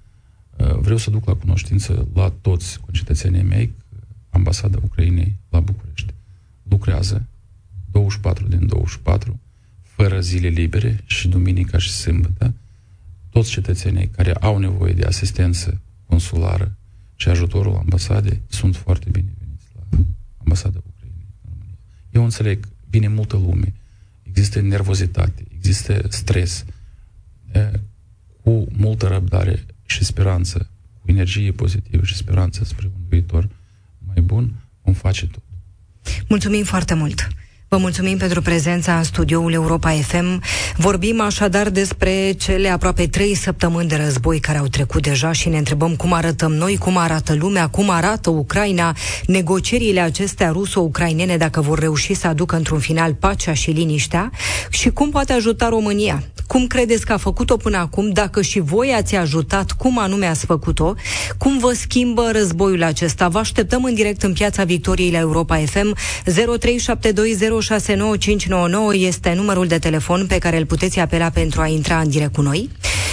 Uh, 0.57 0.77
vreau 0.79 0.97
să 0.97 1.09
duc 1.09 1.25
la 1.25 1.35
cunoștință 1.35 2.07
la 2.13 2.33
toți 2.41 2.79
concetățenii 2.79 3.43
mei 3.43 3.67
că 3.67 3.95
ambasada 4.29 4.79
Ucrainei 4.83 5.35
la 5.49 5.59
București 5.59 6.13
lucrează 6.63 7.27
24 7.91 8.47
din 8.47 8.67
24, 8.67 9.39
fără 9.81 10.19
zile 10.19 10.47
libere 10.47 11.03
și 11.05 11.27
duminica 11.27 11.77
și 11.77 11.91
sâmbătă. 11.91 12.53
Toți 13.35 13.49
cetățenii 13.49 14.07
care 14.07 14.33
au 14.33 14.57
nevoie 14.57 14.93
de 14.93 15.05
asistență 15.05 15.81
consulară 16.07 16.77
și 17.15 17.29
ajutorul 17.29 17.75
ambasadei 17.75 18.41
sunt 18.47 18.75
foarte 18.75 19.09
bineveniți 19.09 19.65
la 19.75 19.97
ambasada 20.37 20.79
Ucrainei 20.87 21.27
în 21.41 21.49
România. 21.49 21.77
Eu 22.11 22.23
înțeleg, 22.23 22.67
vine 22.89 23.07
multă 23.07 23.35
lume, 23.37 23.73
există 24.23 24.61
nervozitate, 24.61 25.43
există 25.55 26.05
stres, 26.09 26.65
cu 28.43 28.67
multă 28.71 29.07
răbdare 29.07 29.65
și 29.85 30.03
speranță, 30.03 30.69
cu 31.01 31.11
energie 31.11 31.51
pozitivă 31.51 32.03
și 32.03 32.15
speranță 32.15 32.63
spre 32.63 32.85
un 32.85 33.01
viitor 33.09 33.49
mai 34.05 34.21
bun, 34.21 34.53
vom 34.81 34.93
face 34.93 35.27
tot. 35.27 35.43
Mulțumim 36.27 36.63
foarte 36.63 36.93
mult! 36.93 37.27
Vă 37.75 37.81
mulțumim 37.81 38.17
pentru 38.17 38.41
prezența 38.41 38.97
în 38.97 39.03
studioul 39.03 39.53
Europa 39.53 39.89
FM. 39.89 40.41
Vorbim 40.77 41.21
așadar 41.21 41.69
despre 41.69 42.31
cele 42.31 42.69
aproape 42.69 43.07
trei 43.07 43.35
săptămâni 43.35 43.87
de 43.87 43.95
război 43.95 44.39
care 44.39 44.57
au 44.57 44.67
trecut 44.67 45.01
deja 45.01 45.31
și 45.31 45.49
ne 45.49 45.57
întrebăm 45.57 45.95
cum 45.95 46.13
arătăm 46.13 46.53
noi, 46.53 46.77
cum 46.77 46.97
arată 46.97 47.35
lumea, 47.39 47.67
cum 47.67 47.89
arată 47.89 48.29
Ucraina, 48.29 48.95
negocierile 49.25 49.99
acestea 49.99 50.49
ruso-ucrainene 50.49 51.37
dacă 51.37 51.61
vor 51.61 51.79
reuși 51.79 52.13
să 52.13 52.27
aducă 52.27 52.55
într-un 52.55 52.79
final 52.79 53.13
pacea 53.13 53.53
și 53.53 53.71
liniștea 53.71 54.31
și 54.69 54.89
cum 54.89 55.09
poate 55.09 55.33
ajuta 55.33 55.69
România. 55.69 56.23
Cum 56.47 56.67
credeți 56.67 57.05
că 57.05 57.13
a 57.13 57.17
făcut-o 57.17 57.57
până 57.57 57.77
acum? 57.77 58.09
Dacă 58.09 58.41
și 58.41 58.59
voi 58.59 58.93
ați 58.93 59.15
ajutat, 59.15 59.71
cum 59.71 59.99
anume 59.99 60.25
ați 60.25 60.45
făcut-o? 60.45 60.93
Cum 61.37 61.57
vă 61.57 61.73
schimbă 61.73 62.29
războiul 62.31 62.83
acesta? 62.83 63.27
Vă 63.27 63.37
așteptăm 63.37 63.83
în 63.83 63.93
direct 63.93 64.23
în 64.23 64.33
Piața 64.33 64.63
Victoriei 64.63 65.11
la 65.11 65.19
Europa 65.19 65.57
FM 65.57 65.95
0372069599 67.65 68.93
este 68.93 69.33
numărul 69.33 69.67
de 69.67 69.77
telefon 69.77 70.25
pe 70.27 70.37
care 70.37 70.57
îl 70.57 70.65
puteți 70.65 70.99
apela 70.99 71.29
pentru 71.29 71.61
a 71.61 71.67
intra 71.67 71.97
în 71.97 72.09
direct 72.09 72.33
cu 72.33 72.41
noi. 72.41 72.69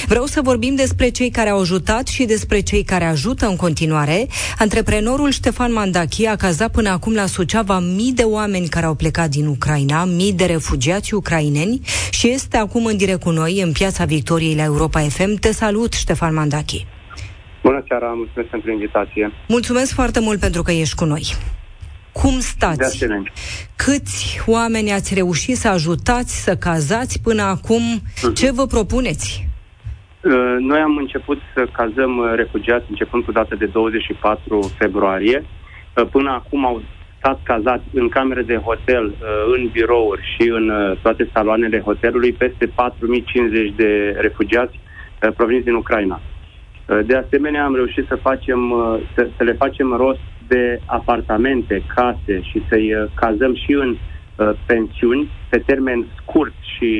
Vreau 0.06 0.24
să 0.24 0.40
vorbim 0.42 0.74
despre 0.74 1.08
cei 1.08 1.30
care 1.30 1.48
au 1.48 1.60
ajutat 1.60 2.06
și 2.06 2.24
despre 2.24 2.60
cei 2.60 2.82
care 2.82 3.04
ajută 3.04 3.46
în 3.46 3.56
continuare. 3.56 4.26
Antreprenorul 4.58 5.30
Ștefan 5.30 5.72
Mandachi 5.72 6.26
a 6.26 6.36
cazat 6.36 6.70
până 6.70 6.88
acum 6.88 7.14
la 7.14 7.26
Suceava 7.26 7.78
mii 7.78 8.12
de 8.12 8.22
oameni 8.22 8.68
care 8.68 8.86
au 8.86 8.94
plecat 8.94 9.28
din 9.28 9.46
Ucraina, 9.46 10.04
mii 10.04 10.32
de 10.32 10.44
refugiați 10.44 11.14
ucraineni 11.14 11.80
și 12.10 12.28
este 12.28 12.56
acum 12.56 12.84
în 12.84 12.96
direct 12.96 13.20
cu 13.20 13.30
noi 13.30 13.60
în 13.60 13.72
Piața 13.72 14.04
Victoriei 14.04 14.54
la 14.54 14.64
Europa 14.64 15.00
FM. 15.00 15.34
Te 15.34 15.52
salut, 15.52 15.92
Ștefan 15.92 16.34
Mandachi. 16.34 16.86
Bună 17.62 17.84
seara, 17.88 18.06
mulțumesc 18.06 18.48
pentru 18.50 18.70
invitație. 18.70 19.32
Mulțumesc 19.48 19.94
foarte 19.94 20.20
mult 20.20 20.40
pentru 20.40 20.62
că 20.62 20.72
ești 20.72 20.94
cu 20.94 21.04
noi. 21.04 21.22
Cum 22.12 22.38
stați? 22.38 22.78
De 22.78 22.84
asemenea. 22.84 23.32
Câți 23.76 24.42
oameni 24.46 24.92
ați 24.92 25.14
reușit 25.14 25.56
să 25.56 25.68
ajutați, 25.68 26.42
să 26.42 26.56
cazați 26.56 27.22
până 27.22 27.42
acum? 27.42 27.82
Uh-huh. 28.00 28.34
Ce 28.34 28.52
vă 28.52 28.66
propuneți? 28.66 29.48
Noi 30.58 30.80
am 30.80 30.96
început 30.96 31.38
să 31.54 31.66
cazăm 31.72 32.34
refugiați 32.34 32.84
începând 32.88 33.24
cu 33.24 33.32
data 33.32 33.54
de 33.54 33.66
24 33.66 34.72
februarie. 34.78 35.44
Până 36.10 36.30
acum 36.30 36.66
au 36.66 36.82
stat 37.18 37.40
cazați 37.42 37.84
în 37.92 38.08
camere 38.08 38.42
de 38.42 38.56
hotel, 38.56 39.14
în 39.56 39.68
birouri 39.72 40.22
și 40.34 40.48
în 40.48 40.96
toate 41.02 41.28
saloanele 41.32 41.80
hotelului 41.80 42.32
peste 42.32 42.66
4050 42.66 43.72
de 43.76 44.16
refugiați 44.18 44.80
proveniți 45.36 45.64
din 45.64 45.74
Ucraina. 45.74 46.20
De 47.06 47.16
asemenea, 47.16 47.64
am 47.64 47.74
reușit 47.74 48.04
să, 48.08 48.14
facem, 48.14 48.60
să, 49.14 49.28
să 49.36 49.42
le 49.42 49.52
facem 49.52 49.92
rost 49.96 50.20
de 50.52 50.80
apartamente, 50.86 51.82
case 51.94 52.34
și 52.42 52.62
să-i 52.68 53.10
cazăm 53.14 53.54
și 53.54 53.72
în 53.72 53.90
uh, 53.96 54.50
pensiuni 54.66 55.30
pe 55.48 55.58
termen 55.66 56.06
scurt 56.20 56.54
și 56.76 56.90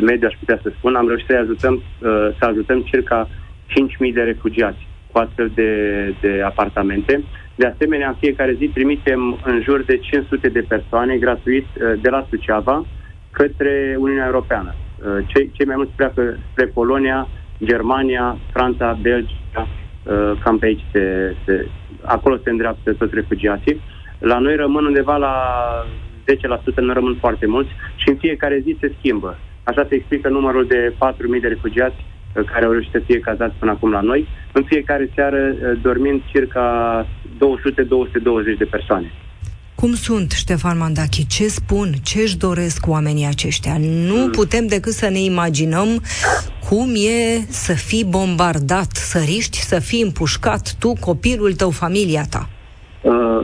mediu, 0.00 0.26
aș 0.26 0.34
putea 0.38 0.58
să 0.62 0.72
spun. 0.76 0.94
Am 0.94 1.08
reușit 1.08 1.26
să 1.28 1.36
ajutăm, 1.36 1.74
uh, 1.74 2.28
să 2.38 2.44
ajutăm 2.44 2.80
circa 2.80 3.28
5.000 3.28 4.14
de 4.14 4.22
refugiați 4.22 4.86
cu 5.12 5.18
astfel 5.18 5.50
de, 5.54 5.70
de 6.20 6.42
apartamente. 6.44 7.24
De 7.54 7.66
asemenea, 7.66 8.08
în 8.08 8.14
fiecare 8.18 8.52
zi 8.52 8.66
trimitem 8.68 9.40
în 9.44 9.60
jur 9.62 9.82
de 9.84 9.96
500 9.96 10.48
de 10.48 10.64
persoane 10.68 11.16
gratuit 11.16 11.66
uh, 11.66 12.00
de 12.00 12.08
la 12.08 12.26
Suceava 12.28 12.86
către 13.30 13.96
Uniunea 13.98 14.26
Europeană. 14.26 14.74
Uh, 14.74 15.26
cei, 15.26 15.50
cei 15.52 15.66
mai 15.66 15.76
mulți 15.76 15.92
pleacă 15.96 16.38
spre 16.50 16.66
Polonia, 16.66 17.28
Germania, 17.64 18.38
Franța, 18.52 18.98
Belgia, 19.02 19.36
uh, 19.56 19.87
cam 20.42 20.58
pe 20.58 20.66
aici 20.66 20.84
se, 20.92 21.34
se, 21.44 21.66
acolo 22.04 22.36
se 22.42 22.50
îndreaptă 22.50 22.92
toți 22.92 23.14
refugiații. 23.14 23.80
La 24.18 24.38
noi 24.38 24.56
rămân 24.56 24.84
undeva 24.84 25.16
la 25.16 25.34
10%, 26.72 26.74
nu 26.74 26.92
rămân 26.92 27.16
foarte 27.20 27.46
mulți 27.46 27.70
și 27.96 28.08
în 28.08 28.16
fiecare 28.16 28.58
zi 28.58 28.76
se 28.80 28.92
schimbă. 28.98 29.38
Așa 29.62 29.86
se 29.88 29.94
explică 29.94 30.28
numărul 30.28 30.66
de 30.66 30.92
4.000 30.92 31.40
de 31.40 31.48
refugiați 31.48 31.96
uh, 31.96 32.44
care 32.44 32.64
au 32.64 32.70
reușit 32.70 32.90
să 32.92 33.02
fie 33.06 33.20
cazați 33.20 33.54
până 33.58 33.70
acum 33.70 33.90
la 33.90 34.00
noi, 34.00 34.28
în 34.52 34.62
fiecare 34.62 35.10
seară 35.14 35.54
dormind 35.82 36.22
circa 36.26 37.06
200-220 38.54 38.58
de 38.58 38.64
persoane. 38.64 39.12
Cum 39.80 39.92
sunt, 39.94 40.30
Ștefan 40.30 40.78
Mandachi? 40.78 41.26
Ce 41.26 41.46
spun? 41.46 41.88
Ce 42.08 42.18
își 42.20 42.36
doresc 42.36 42.86
oamenii 42.86 43.26
aceștia? 43.26 43.74
Nu 44.08 44.18
mm. 44.24 44.30
putem 44.30 44.66
decât 44.66 44.92
să 44.92 45.08
ne 45.08 45.22
imaginăm 45.32 45.88
cum 46.68 46.88
e 47.16 47.20
să 47.66 47.74
fii 47.88 48.04
bombardat, 48.18 48.90
să 49.10 49.18
riști 49.18 49.58
să 49.70 49.78
fii 49.88 50.02
împușcat 50.02 50.64
tu, 50.80 50.92
copilul 51.08 51.52
tău, 51.52 51.70
familia 51.70 52.24
ta. 52.34 52.42
Uh, 53.02 53.42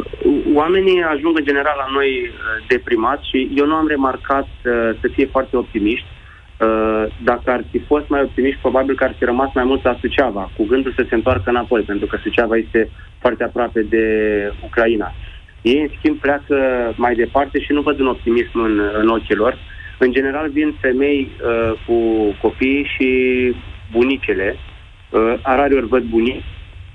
oamenii 0.54 1.02
ajung 1.14 1.38
în 1.38 1.44
general 1.44 1.76
la 1.84 1.92
noi 1.96 2.10
uh, 2.22 2.30
deprimați 2.68 3.28
și 3.30 3.38
eu 3.54 3.66
nu 3.66 3.74
am 3.74 3.86
remarcat 3.86 4.48
uh, 4.64 4.72
să 5.00 5.06
fie 5.14 5.26
foarte 5.26 5.56
optimiști. 5.56 6.06
Uh, 6.10 7.04
dacă 7.24 7.50
ar 7.50 7.64
fi 7.70 7.78
fost 7.78 8.08
mai 8.08 8.22
optimiști, 8.22 8.60
probabil 8.60 8.94
că 8.96 9.04
ar 9.04 9.14
fi 9.18 9.24
rămas 9.24 9.50
mai 9.54 9.64
mult 9.64 9.84
la 9.84 9.96
Suceava, 10.00 10.50
cu 10.56 10.64
gândul 10.64 10.92
să 10.96 11.04
se 11.08 11.14
întoarcă 11.14 11.50
înapoi, 11.50 11.80
pentru 11.80 12.06
că 12.06 12.16
Suceava 12.22 12.56
este 12.56 12.90
foarte 13.18 13.44
aproape 13.44 13.80
de 13.82 14.04
Ucraina. 14.64 15.06
Uh, 15.06 15.33
ei, 15.70 15.80
în 15.80 15.88
schimb, 15.98 16.16
pleacă 16.18 16.56
mai 16.96 17.14
departe 17.14 17.60
și 17.60 17.72
nu 17.72 17.80
văd 17.80 17.98
un 18.00 18.06
optimism 18.06 18.58
în, 18.58 18.80
în 19.00 19.08
ochii 19.08 19.34
lor. 19.34 19.58
În 19.98 20.12
general, 20.12 20.50
vin 20.50 20.76
femei 20.80 21.30
uh, 21.30 21.72
cu 21.86 21.96
copii 22.42 22.90
și 22.94 23.08
bunicele. 23.92 24.56
Uh, 25.10 25.34
arariori 25.42 25.86
văd 25.86 26.02
bunici. 26.02 26.44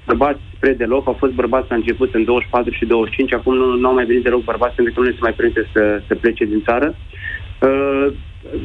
Bărbați 0.05 0.39
spre 0.55 0.73
deloc, 0.73 1.07
au 1.07 1.13
fost 1.13 1.33
bărbați 1.33 1.69
la 1.69 1.75
început 1.75 2.13
în 2.13 2.23
24 2.23 2.73
și 2.73 2.85
25, 2.85 3.33
acum 3.33 3.55
nu, 3.55 3.75
nu 3.75 3.87
au 3.87 3.93
mai 3.93 4.05
venit 4.05 4.23
deloc 4.23 4.43
bărbați 4.43 4.75
pentru 4.75 4.93
că 4.93 4.99
nu 4.99 5.05
le 5.05 5.11
se 5.11 5.17
mai 5.21 5.33
permite 5.33 5.67
să, 5.73 6.01
să 6.07 6.15
plece 6.15 6.45
din 6.45 6.61
țară. 6.61 6.95
Uh, 7.61 8.07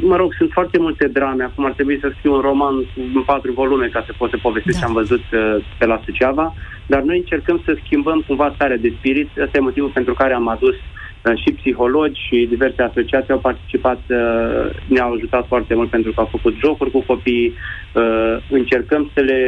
mă 0.01 0.17
rog, 0.17 0.35
sunt 0.35 0.51
foarte 0.53 0.79
multe 0.79 1.09
drame. 1.09 1.45
Acum 1.45 1.65
ar 1.65 1.73
trebui 1.73 1.99
să 2.01 2.13
scriu 2.17 2.35
un 2.35 2.41
roman 2.41 2.75
în 3.15 3.23
patru 3.23 3.53
volume 3.53 3.87
ca 3.87 4.03
să 4.07 4.13
pot 4.19 4.31
să 4.31 4.39
povestesc 4.43 4.79
da. 4.79 4.81
ce 4.81 4.89
am 4.89 4.93
văzut 4.93 5.25
uh, 5.33 5.65
pe 5.79 5.87
la 5.87 6.01
Suceava, 6.05 6.55
dar 6.87 7.03
noi 7.03 7.17
încercăm 7.17 7.63
să 7.65 7.77
schimbăm 7.85 8.25
cumva 8.27 8.53
starea 8.55 8.77
de 8.77 8.93
spirit. 8.99 9.29
Ăsta 9.41 9.59
e 9.59 9.61
motivul 9.61 9.91
pentru 9.91 10.15
care 10.15 10.35
am 10.35 10.49
adus 10.49 10.75
uh, 10.75 11.37
și 11.43 11.53
psihologi 11.53 12.21
și 12.27 12.47
diverse 12.49 12.83
asociații 12.83 13.33
au 13.33 13.39
participat, 13.39 14.01
uh, 14.09 14.71
ne-au 14.87 15.13
ajutat 15.13 15.47
foarte 15.47 15.75
mult 15.75 15.91
pentru 15.91 16.13
că 16.13 16.21
au 16.21 16.29
făcut 16.31 16.55
jocuri 16.65 16.91
cu 16.91 17.03
copiii. 17.07 17.55
Uh, 17.93 18.37
încercăm 18.51 19.11
să 19.15 19.21
le, 19.21 19.41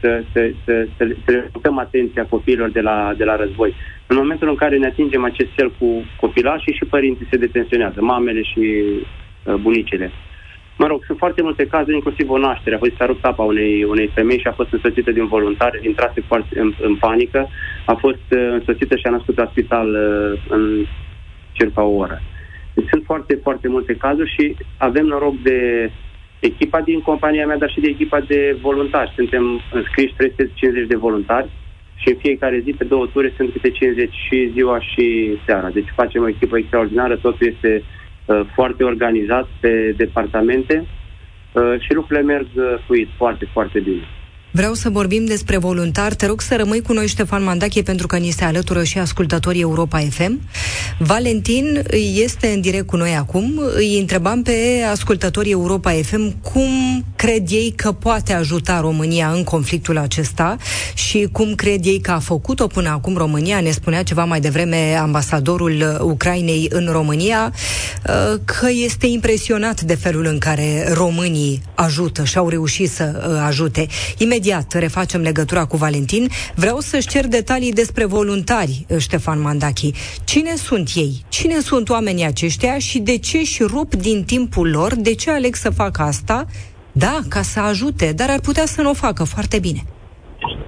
să, 0.00 0.22
să, 0.32 0.50
să, 0.64 0.86
să, 0.96 1.04
le, 1.04 1.16
să 1.24 1.30
le 1.32 1.70
atenția 1.76 2.26
copiilor 2.28 2.70
de 2.70 2.80
la, 2.80 3.14
de 3.16 3.24
la 3.24 3.36
război. 3.36 3.74
În 4.06 4.16
momentul 4.16 4.48
în 4.48 4.54
care 4.54 4.76
ne 4.76 4.86
atingem 4.86 5.24
acest 5.24 5.48
cel 5.56 5.72
cu 5.78 6.04
copilașii 6.20 6.72
și 6.72 6.84
părinții 6.84 7.26
se 7.30 7.36
detenționează, 7.36 8.00
mamele 8.00 8.42
și 8.42 8.60
Uh, 8.60 9.27
bunicile. 9.56 10.12
Mă 10.78 10.86
rog, 10.86 11.04
sunt 11.04 11.18
foarte 11.18 11.42
multe 11.42 11.66
cazuri, 11.66 11.94
inclusiv 11.94 12.30
o 12.30 12.38
naștere. 12.38 12.74
A 12.74 12.78
fost 12.78 12.94
s-a 12.96 13.06
rupt 13.06 13.24
apa 13.24 13.42
unei, 13.42 13.84
unei 13.84 14.10
femei 14.14 14.38
și 14.38 14.46
a 14.46 14.52
fost 14.52 14.72
însoțită 14.72 15.10
de 15.10 15.20
un 15.20 15.26
voluntar, 15.26 15.78
intrase 15.82 16.20
foarte 16.20 16.60
în, 16.60 16.72
în 16.80 16.94
panică, 16.96 17.48
a 17.86 17.94
fost 17.94 18.26
uh, 18.30 18.48
însoțită 18.50 18.96
și 18.96 19.06
a 19.06 19.10
născut 19.10 19.36
la 19.36 19.48
spital 19.50 19.88
uh, 19.88 20.40
în 20.48 20.84
circa 21.52 21.82
o 21.82 21.96
oră. 21.96 22.22
Deci 22.74 22.88
sunt 22.90 23.02
foarte, 23.04 23.38
foarte 23.42 23.68
multe 23.68 23.94
cazuri 23.94 24.34
și 24.38 24.56
avem 24.76 25.06
noroc 25.06 25.42
de 25.42 25.90
echipa 26.38 26.80
din 26.80 27.00
compania 27.00 27.46
mea, 27.46 27.58
dar 27.58 27.70
și 27.70 27.80
de 27.80 27.88
echipa 27.88 28.20
de 28.20 28.56
voluntari. 28.60 29.12
Suntem 29.14 29.60
înscriși 29.72 30.14
350 30.16 30.88
de 30.88 30.96
voluntari 30.96 31.48
și 31.96 32.08
în 32.08 32.16
fiecare 32.18 32.60
zi, 32.64 32.72
pe 32.72 32.84
două 32.84 33.06
ture, 33.06 33.32
sunt 33.36 33.52
câte 33.52 33.70
50 33.70 34.14
și 34.28 34.50
ziua 34.52 34.80
și 34.80 35.36
seara. 35.46 35.68
Deci 35.68 35.92
facem 35.94 36.22
o 36.22 36.28
echipă 36.28 36.58
extraordinară, 36.58 37.16
totul 37.16 37.46
este 37.46 37.82
Uh, 37.82 37.97
foarte 38.54 38.84
organizat 38.84 39.48
pe 39.60 39.94
departamente 39.96 40.84
uh, 41.52 41.80
și 41.80 41.94
lucrurile 41.94 42.24
merg 42.26 42.46
uh, 42.54 42.74
fluid, 42.84 43.08
foarte, 43.16 43.44
foarte 43.52 43.80
bine. 43.80 44.02
Vreau 44.58 44.74
să 44.74 44.88
vorbim 44.88 45.24
despre 45.24 45.56
voluntari. 45.56 46.16
Te 46.16 46.26
rog 46.26 46.40
să 46.40 46.56
rămâi 46.56 46.82
cu 46.82 46.92
noi, 46.92 47.06
Ștefan 47.06 47.44
Mandache, 47.44 47.82
pentru 47.82 48.06
că 48.06 48.16
ni 48.16 48.30
se 48.30 48.44
alătură 48.44 48.84
și 48.84 48.98
ascultătorii 48.98 49.60
Europa 49.60 49.98
FM. 50.10 50.40
Valentin 50.98 51.82
este 52.14 52.46
în 52.48 52.60
direct 52.60 52.86
cu 52.86 52.96
noi 52.96 53.14
acum. 53.16 53.62
Îi 53.74 53.98
întrebam 53.98 54.42
pe 54.42 54.84
ascultătorii 54.90 55.52
Europa 55.52 55.90
FM 55.90 56.40
cum 56.40 57.04
cred 57.16 57.50
ei 57.50 57.72
că 57.76 57.92
poate 57.92 58.32
ajuta 58.32 58.80
România 58.80 59.30
în 59.30 59.44
conflictul 59.44 59.98
acesta 59.98 60.56
și 60.94 61.28
cum 61.32 61.54
cred 61.54 61.84
ei 61.84 62.00
că 62.00 62.10
a 62.10 62.18
făcut-o 62.18 62.66
până 62.66 62.88
acum 62.88 63.16
România. 63.16 63.60
Ne 63.60 63.70
spunea 63.70 64.02
ceva 64.02 64.24
mai 64.24 64.40
devreme 64.40 64.96
ambasadorul 65.00 65.98
Ucrainei 66.00 66.66
în 66.70 66.88
România 66.90 67.52
uh, 67.52 68.40
că 68.44 68.68
este 68.84 69.06
impresionat 69.06 69.80
de 69.80 69.94
felul 69.94 70.26
în 70.26 70.38
care 70.38 70.92
românii 70.92 71.62
ajută 71.74 72.24
și 72.24 72.38
au 72.38 72.48
reușit 72.48 72.90
să 72.90 73.28
uh, 73.28 73.42
ajute. 73.46 73.86
Imediat 74.16 74.46
imediat 74.48 74.72
refacem 74.72 75.20
legătura 75.20 75.64
cu 75.64 75.76
Valentin. 75.76 76.28
Vreau 76.54 76.78
să-și 76.78 77.08
cer 77.08 77.26
detalii 77.26 77.72
despre 77.72 78.04
voluntari, 78.04 78.86
Ștefan 78.98 79.40
Mandachi. 79.40 79.90
Cine 80.24 80.54
sunt 80.54 80.88
ei? 80.94 81.12
Cine 81.28 81.60
sunt 81.60 81.88
oamenii 81.88 82.24
aceștia 82.24 82.78
și 82.78 82.98
de 82.98 83.18
ce 83.18 83.38
își 83.38 83.62
rup 83.62 83.94
din 83.94 84.24
timpul 84.24 84.70
lor? 84.70 84.94
De 84.94 85.14
ce 85.14 85.30
aleg 85.30 85.54
să 85.54 85.70
facă 85.70 86.02
asta? 86.02 86.46
Da, 86.92 87.18
ca 87.28 87.42
să 87.42 87.60
ajute, 87.60 88.12
dar 88.16 88.30
ar 88.30 88.40
putea 88.40 88.66
să 88.66 88.82
nu 88.82 88.90
o 88.90 88.94
facă 88.94 89.24
foarte 89.24 89.58
bine. 89.58 89.82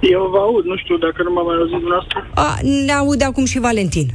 Eu 0.00 0.28
vă 0.30 0.38
aud, 0.38 0.64
nu 0.64 0.76
știu 0.76 0.96
dacă 0.96 1.22
nu 1.22 1.32
m-am 1.32 1.46
mai 1.46 1.56
auzit 1.56 1.76
dumneavoastră. 1.76 2.30
A, 2.34 2.58
ne 2.86 2.92
aude 2.92 3.24
acum 3.24 3.44
și 3.44 3.58
Valentin. 3.58 4.06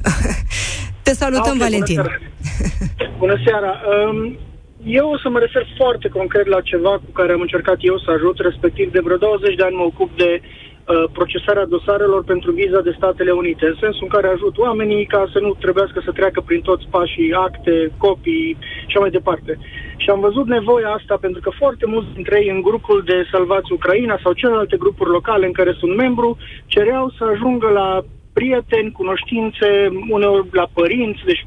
Te 1.06 1.13
salutăm, 1.13 1.51
A, 1.51 1.56
okay, 1.56 1.67
Valentin. 1.67 1.95
Bună 1.95 2.08
seara. 2.08 3.17
bună 3.17 3.36
seara. 3.45 3.71
Um, 4.10 4.38
eu 4.86 5.12
o 5.12 5.17
să 5.17 5.30
mă 5.30 5.39
refer 5.39 5.67
foarte 5.78 6.08
concret 6.08 6.45
la 6.45 6.62
ceva 6.62 6.89
cu 6.89 7.12
care 7.13 7.32
am 7.34 7.41
încercat 7.41 7.78
eu 7.80 7.98
să 7.98 8.12
ajut, 8.12 8.39
respectiv 8.39 8.91
de 8.91 9.00
vreo 9.04 9.17
20 9.17 9.56
de 9.56 9.63
ani 9.63 9.76
mă 9.76 9.84
ocup 9.84 10.17
de 10.17 10.41
uh, 10.41 11.04
procesarea 11.12 11.65
dosarelor 11.65 12.24
pentru 12.24 12.52
viza 12.52 12.82
de 12.82 12.93
Statele 12.98 13.32
Unite, 13.32 13.65
în 13.65 13.78
sensul 13.80 14.04
în 14.08 14.13
care 14.15 14.28
ajut 14.28 14.58
oamenii 14.58 15.06
ca 15.06 15.30
să 15.34 15.39
nu 15.39 15.54
trebuiască 15.54 16.02
să 16.06 16.12
treacă 16.12 16.41
prin 16.41 16.62
toți 16.62 16.88
pașii, 16.89 17.34
acte, 17.34 17.91
copii 17.98 18.58
și 18.60 18.86
așa 18.88 19.00
mai 19.00 19.10
departe. 19.10 19.58
Și 19.98 20.10
am 20.10 20.19
văzut 20.19 20.48
nevoia 20.48 20.89
asta 20.89 21.17
pentru 21.17 21.41
că 21.41 21.50
foarte 21.50 21.86
mulți 21.86 22.13
dintre 22.13 22.39
ei 22.41 22.50
în 22.50 22.62
grupul 22.62 23.04
de 23.06 23.28
Salvați 23.32 23.71
Ucraina 23.71 24.19
sau 24.24 24.34
celelalte 24.34 24.78
grupuri 24.78 25.10
locale 25.10 25.45
în 25.45 25.52
care 25.60 25.76
sunt 25.80 25.95
membru 25.95 26.38
cereau 26.65 27.13
să 27.17 27.24
ajungă 27.24 27.69
la 27.69 28.04
prieteni, 28.34 28.91
cunoștințe, 28.91 29.69
uneori 30.10 30.48
la 30.52 30.67
părinți, 30.74 31.21
deci 31.26 31.45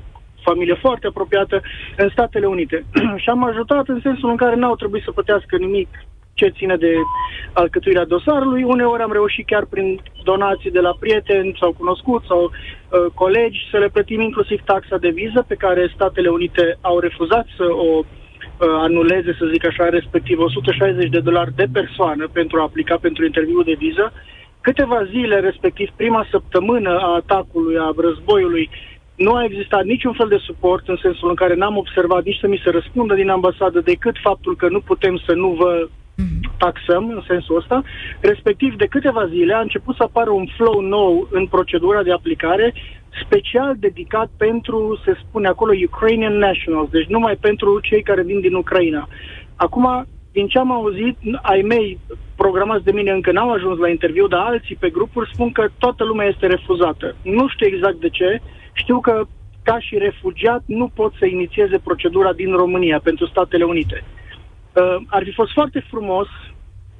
familie 0.48 0.74
foarte 0.74 1.06
apropiată 1.06 1.56
în 1.96 2.08
Statele 2.08 2.46
Unite. 2.46 2.84
și 3.22 3.28
am 3.28 3.44
ajutat 3.44 3.88
în 3.88 4.00
sensul 4.02 4.30
în 4.30 4.36
care 4.36 4.54
n-au 4.56 4.76
trebuit 4.76 5.02
să 5.02 5.10
plătească 5.10 5.56
nimic 5.56 5.88
ce 6.40 6.56
ține 6.58 6.76
de 6.76 6.92
alcătuirea 7.52 8.10
dosarului. 8.14 8.62
Uneori 8.62 9.02
am 9.02 9.12
reușit 9.12 9.46
chiar 9.46 9.64
prin 9.74 10.00
donații 10.30 10.76
de 10.76 10.82
la 10.86 10.92
prieteni 11.00 11.56
sau 11.60 11.70
cunoscuți 11.72 12.26
sau 12.26 12.42
uh, 12.44 12.50
colegi 13.14 13.68
să 13.70 13.76
le 13.78 13.88
plătim 13.94 14.20
inclusiv 14.20 14.58
taxa 14.64 14.96
de 15.04 15.10
viză 15.20 15.40
pe 15.48 15.60
care 15.64 15.92
Statele 15.94 16.28
Unite 16.28 16.64
au 16.80 16.98
refuzat 16.98 17.46
să 17.56 17.66
o 17.86 17.90
uh, 17.98 18.04
anuleze, 18.86 19.32
să 19.38 19.50
zic 19.52 19.66
așa, 19.66 19.88
respectiv 19.88 20.38
160 20.38 21.08
de 21.16 21.20
dolari 21.28 21.54
de 21.60 21.66
persoană 21.72 22.24
pentru 22.32 22.58
a 22.58 22.62
aplica 22.62 22.96
pentru 23.06 23.24
interviul 23.24 23.64
de 23.64 23.76
viză. 23.78 24.12
Câteva 24.60 25.04
zile, 25.04 25.36
respectiv 25.40 25.88
prima 25.96 26.26
săptămână 26.30 26.90
a 26.98 27.14
atacului, 27.14 27.76
a 27.78 27.94
războiului, 27.96 28.70
nu 29.18 29.32
a 29.34 29.44
existat 29.44 29.84
niciun 29.84 30.12
fel 30.12 30.28
de 30.28 30.44
suport 30.48 30.88
în 30.88 30.98
sensul 31.02 31.28
în 31.28 31.34
care 31.34 31.54
n-am 31.54 31.76
observat 31.76 32.24
nici 32.24 32.38
să 32.40 32.48
mi 32.48 32.60
se 32.64 32.70
răspundă 32.70 33.14
din 33.14 33.28
ambasadă 33.28 33.80
decât 33.80 34.16
faptul 34.22 34.56
că 34.56 34.68
nu 34.68 34.80
putem 34.80 35.20
să 35.26 35.32
nu 35.34 35.48
vă 35.48 35.88
mhm. 36.16 36.52
taxăm 36.58 37.08
în 37.08 37.22
sensul 37.26 37.56
ăsta, 37.56 37.82
respectiv 38.20 38.76
de 38.76 38.86
câteva 38.86 39.26
zile 39.26 39.54
a 39.54 39.60
început 39.60 39.94
să 39.96 40.02
apară 40.02 40.30
un 40.30 40.46
flow 40.56 40.80
nou 40.80 41.28
în 41.30 41.46
procedura 41.46 42.02
de 42.02 42.12
aplicare, 42.12 42.74
special 43.24 43.76
dedicat 43.78 44.28
pentru, 44.36 45.00
se 45.04 45.18
spune 45.22 45.48
acolo, 45.48 45.72
Ukrainian 45.86 46.36
Nationals, 46.38 46.90
deci 46.90 47.06
numai 47.06 47.36
pentru 47.36 47.80
cei 47.80 48.02
care 48.02 48.22
vin 48.22 48.40
din 48.40 48.54
Ucraina. 48.54 49.08
Acum, 49.56 50.06
din 50.32 50.46
ce 50.46 50.58
am 50.58 50.72
auzit, 50.72 51.16
ai 51.42 51.62
mei 51.62 51.98
programați 52.36 52.84
de 52.84 52.92
mine 52.92 53.10
încă 53.10 53.32
n-au 53.32 53.50
ajuns 53.52 53.78
la 53.78 53.88
interviu, 53.88 54.26
dar 54.26 54.40
alții 54.40 54.76
pe 54.76 54.90
grupuri 54.90 55.30
spun 55.32 55.52
că 55.52 55.68
toată 55.78 56.04
lumea 56.04 56.26
este 56.26 56.46
refuzată. 56.46 57.14
Nu 57.22 57.48
știu 57.48 57.66
exact 57.66 58.00
de 58.00 58.08
ce, 58.08 58.40
știu 58.78 59.00
că 59.00 59.14
ca 59.62 59.78
și 59.80 59.98
refugiat 59.98 60.62
nu 60.66 60.86
pot 60.94 61.12
să 61.18 61.26
inițieze 61.26 61.78
procedura 61.78 62.32
din 62.32 62.50
România 62.62 62.98
pentru 63.02 63.26
Statele 63.26 63.64
Unite. 63.64 64.04
Uh, 64.04 64.96
ar 65.06 65.22
fi 65.24 65.32
fost 65.32 65.52
foarte 65.52 65.80
frumos, 65.90 66.28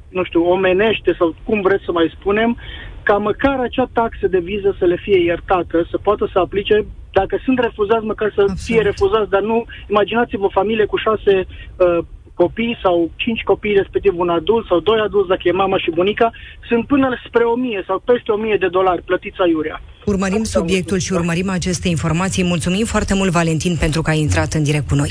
nu 0.08 0.24
știu, 0.24 0.42
omenește 0.44 1.14
sau 1.18 1.34
cum 1.44 1.60
vreți 1.60 1.84
să 1.84 1.92
mai 1.92 2.12
spunem, 2.18 2.56
ca 3.02 3.16
măcar 3.16 3.60
acea 3.60 3.88
taxă 3.92 4.26
de 4.28 4.38
viză 4.38 4.76
să 4.78 4.84
le 4.84 4.96
fie 4.96 5.18
iertată, 5.22 5.86
să 5.90 5.98
poată 5.98 6.28
să 6.32 6.38
aplice, 6.38 6.86
dacă 7.12 7.40
sunt 7.44 7.58
refuzați, 7.58 8.04
măcar 8.04 8.32
să 8.34 8.40
Absolut. 8.40 8.60
fie 8.66 8.80
refuzați, 8.90 9.30
dar 9.30 9.42
nu, 9.42 9.64
imaginați-vă 9.88 10.44
o 10.44 10.56
familie 10.60 10.84
cu 10.84 10.96
șase 10.96 11.46
uh, 11.46 11.98
copii 12.42 12.78
sau 12.82 12.96
cinci 13.22 13.42
copii, 13.50 13.80
respectiv 13.82 14.12
un 14.24 14.28
adult 14.38 14.64
sau 14.66 14.78
doi 14.80 15.00
adulți, 15.06 15.28
dacă 15.28 15.44
e 15.44 15.62
mama 15.64 15.78
și 15.78 15.90
bunica, 15.98 16.28
sunt 16.68 16.86
până 16.86 17.06
spre 17.26 17.44
o 17.52 17.54
mie 17.64 17.80
sau 17.86 17.98
peste 18.10 18.30
o 18.32 18.36
mie 18.44 18.56
de 18.60 18.68
dolari 18.68 19.02
plătiți 19.02 19.40
aiurea. 19.40 19.76
Urmărim 20.12 20.40
Asta 20.40 20.58
subiectul 20.58 20.98
și 20.98 21.12
urmărim 21.12 21.48
aceste 21.50 21.88
informații. 21.88 22.44
Mulțumim 22.44 22.84
foarte 22.84 23.14
mult, 23.14 23.30
Valentin, 23.30 23.76
pentru 23.84 24.02
că 24.02 24.10
ai 24.10 24.20
intrat 24.20 24.52
în 24.52 24.62
direct 24.62 24.88
cu 24.88 24.94
noi. 24.94 25.10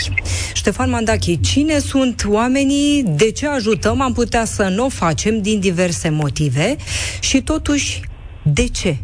Ștefan 0.54 0.90
Mandachi, 0.90 1.40
cine 1.40 1.78
sunt 1.78 2.26
oamenii? 2.28 3.04
De 3.04 3.32
ce 3.32 3.48
ajutăm? 3.48 4.02
Am 4.02 4.14
putea 4.14 4.46
să 4.46 4.64
nu 4.76 4.86
o 4.86 4.90
facem 4.90 5.42
din 5.42 5.60
diverse 5.60 6.10
motive 6.10 6.76
și 7.20 7.42
totuși, 7.42 8.02
de 8.42 8.68
ce? 8.68 8.96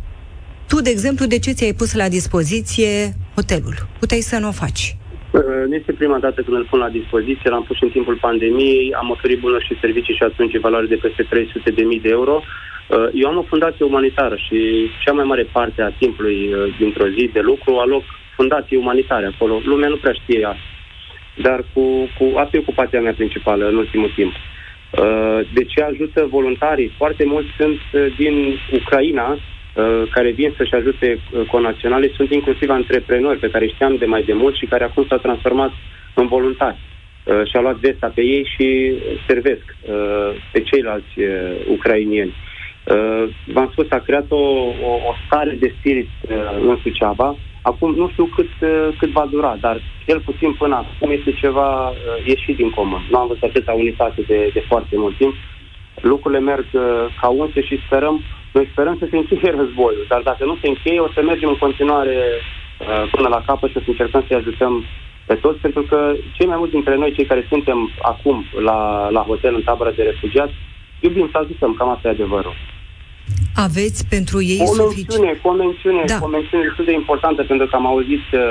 Tu, 0.68 0.82
de 0.82 0.90
exemplu, 0.90 1.26
de 1.26 1.40
ce 1.40 1.52
ți-ai 1.52 1.74
pus 1.74 1.94
la 1.94 2.08
dispoziție 2.10 3.16
hotelul? 3.36 3.88
Puteai 4.00 4.22
să 4.22 4.38
nu 4.38 4.48
o 4.48 4.52
faci. 4.52 4.98
Uh, 5.34 5.64
nu 5.68 5.76
este 5.76 5.94
prima 5.94 6.20
dată 6.20 6.42
când 6.42 6.58
îl 6.58 6.68
pun 6.70 6.80
la 6.80 6.90
dispoziție, 6.90 7.50
l-am 7.50 7.64
pus 7.64 7.82
în 7.82 7.90
timpul 7.90 8.16
pandemiei, 8.16 8.94
am 8.94 9.10
oferit 9.10 9.40
bunuri 9.40 9.66
și 9.66 9.80
servicii 9.80 10.16
și 10.16 10.24
atunci 10.24 10.54
în 10.54 10.60
valoare 10.60 10.86
de 10.86 10.96
peste 10.96 11.24
300 11.24 11.72
de 11.72 11.82
mii 11.82 12.00
de 12.00 12.10
euro. 12.10 12.42
Uh, 12.42 13.10
eu 13.14 13.28
am 13.30 13.38
o 13.38 13.50
fundație 13.52 13.86
umanitară 13.86 14.36
și 14.36 14.90
cea 15.04 15.12
mai 15.12 15.26
mare 15.26 15.44
parte 15.52 15.82
a 15.82 15.90
timpului 15.90 16.54
uh, 16.54 16.76
dintr-o 16.78 17.08
zi 17.08 17.30
de 17.34 17.40
lucru 17.40 17.76
aloc 17.76 18.04
fundații 18.36 18.78
umanitare 18.78 19.26
acolo. 19.26 19.62
Lumea 19.64 19.90
nu 19.90 19.96
prea 19.96 20.14
știe 20.14 20.46
asta. 20.46 20.62
Dar 21.36 21.66
cu, 21.74 21.82
cu 22.18 22.38
asta 22.38 22.58
e 22.58 22.66
ocupația 22.66 23.02
mea 23.02 23.14
principală 23.14 23.68
în 23.68 23.76
ultimul 23.76 24.12
timp. 24.16 24.34
De 25.54 25.64
ce 25.64 25.82
ajută 25.82 26.28
voluntarii? 26.30 26.94
Foarte 26.98 27.26
mulți 27.26 27.50
sunt 27.58 27.80
din 28.18 28.60
Ucraina, 28.72 29.28
Uh, 29.32 29.53
care 30.12 30.32
vin 30.32 30.54
să-și 30.58 30.74
ajute 30.74 31.20
uh, 31.20 31.46
conaționale 31.48 32.12
sunt 32.16 32.32
inclusiv 32.32 32.70
antreprenori 32.70 33.40
pe 33.40 33.50
care 33.50 33.68
știam 33.68 33.96
de 33.96 34.06
mai 34.06 34.24
de 34.24 34.34
mult 34.34 34.56
și 34.56 34.66
care 34.66 34.84
acum 34.84 35.06
s-au 35.10 35.18
transformat 35.18 35.72
în 36.14 36.28
voluntari. 36.28 36.78
Uh, 36.78 37.42
și-au 37.50 37.62
luat 37.62 37.76
vesta 37.76 38.12
pe 38.16 38.22
ei 38.22 38.50
și 38.56 38.94
servesc 39.28 39.76
pe 40.52 40.62
ceilalți 40.62 41.14
ucrainieni. 41.68 42.34
V-am 43.46 43.70
spus, 43.72 43.86
a 43.90 43.98
creat 43.98 44.26
o, 44.30 44.36
o, 44.90 44.92
o 45.10 45.14
stare 45.26 45.58
de 45.60 45.74
spirit 45.78 46.10
în 46.68 46.78
Suceava. 46.82 47.38
Acum 47.62 47.96
nu 47.96 48.10
știu 48.10 48.26
cât, 48.26 48.50
cât 48.98 49.10
va 49.10 49.28
dura, 49.32 49.58
dar 49.60 49.82
cel 50.06 50.20
puțin 50.20 50.54
până 50.54 50.76
acum 50.76 51.12
este 51.12 51.32
ceva 51.32 51.94
ieșit 52.26 52.56
din 52.56 52.70
comun. 52.70 53.02
Nu 53.10 53.18
am 53.18 53.28
văzut 53.28 53.44
atâta 53.44 53.72
unitate 53.72 54.22
de, 54.28 54.50
de 54.54 54.64
foarte 54.68 54.98
mult 54.98 55.18
timp. 55.18 55.34
Lucrurile 56.02 56.40
merg 56.40 56.66
ca 57.22 57.28
unse 57.28 57.62
și 57.62 57.84
sperăm 57.86 58.24
noi 58.54 58.70
sperăm 58.72 58.96
să 59.00 59.08
se 59.10 59.18
încheie 59.18 59.54
războiul, 59.58 60.06
dar 60.08 60.22
dacă 60.30 60.46
nu 60.46 60.56
se 60.62 60.68
încheie, 60.68 61.00
o 61.00 61.12
să 61.16 61.22
mergem 61.22 61.50
în 61.50 61.58
continuare 61.66 62.18
uh, 62.80 63.10
până 63.12 63.28
la 63.28 63.44
capăt 63.46 63.70
și 63.70 63.78
o 63.78 63.84
să 63.84 63.90
încercăm 63.90 64.24
să-i 64.28 64.38
ajutăm 64.38 64.74
pe 65.26 65.36
toți, 65.36 65.60
pentru 65.60 65.82
că 65.82 66.14
cei 66.36 66.48
mai 66.48 66.58
mulți 66.58 66.74
dintre 66.74 66.96
noi, 66.96 67.14
cei 67.14 67.26
care 67.26 67.46
suntem 67.50 67.90
acum 68.02 68.46
la, 68.64 69.10
la 69.10 69.22
hotel 69.22 69.54
în 69.56 69.62
tabără 69.62 69.92
de 69.96 70.04
refugiați, 70.04 70.54
iubim 71.00 71.30
să 71.32 71.38
ajutăm, 71.38 71.74
cam 71.74 71.90
asta 71.90 72.08
e 72.08 72.12
adevărul. 72.12 72.56
Aveți 73.56 74.08
pentru 74.08 74.42
ei 74.42 74.62
o 74.66 74.76
mențiune, 74.76 75.40
o 75.42 75.52
mențiune, 75.52 76.04
da. 76.06 76.20
o 76.22 76.28
mențiune 76.28 76.64
destul 76.64 76.86
de 76.86 76.94
importantă, 76.94 77.44
pentru 77.44 77.68
că 77.68 77.76
am 77.76 77.86
auzit 77.86 78.26
uh, 78.34 78.42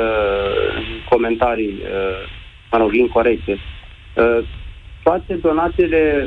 comentarii, 1.08 1.74
uh, 1.82 2.28
mă 2.70 2.78
rog, 2.78 2.94
incorrecte. 2.94 3.58
Uh, 4.16 4.44
toate 5.02 5.34
donatele 5.34 6.26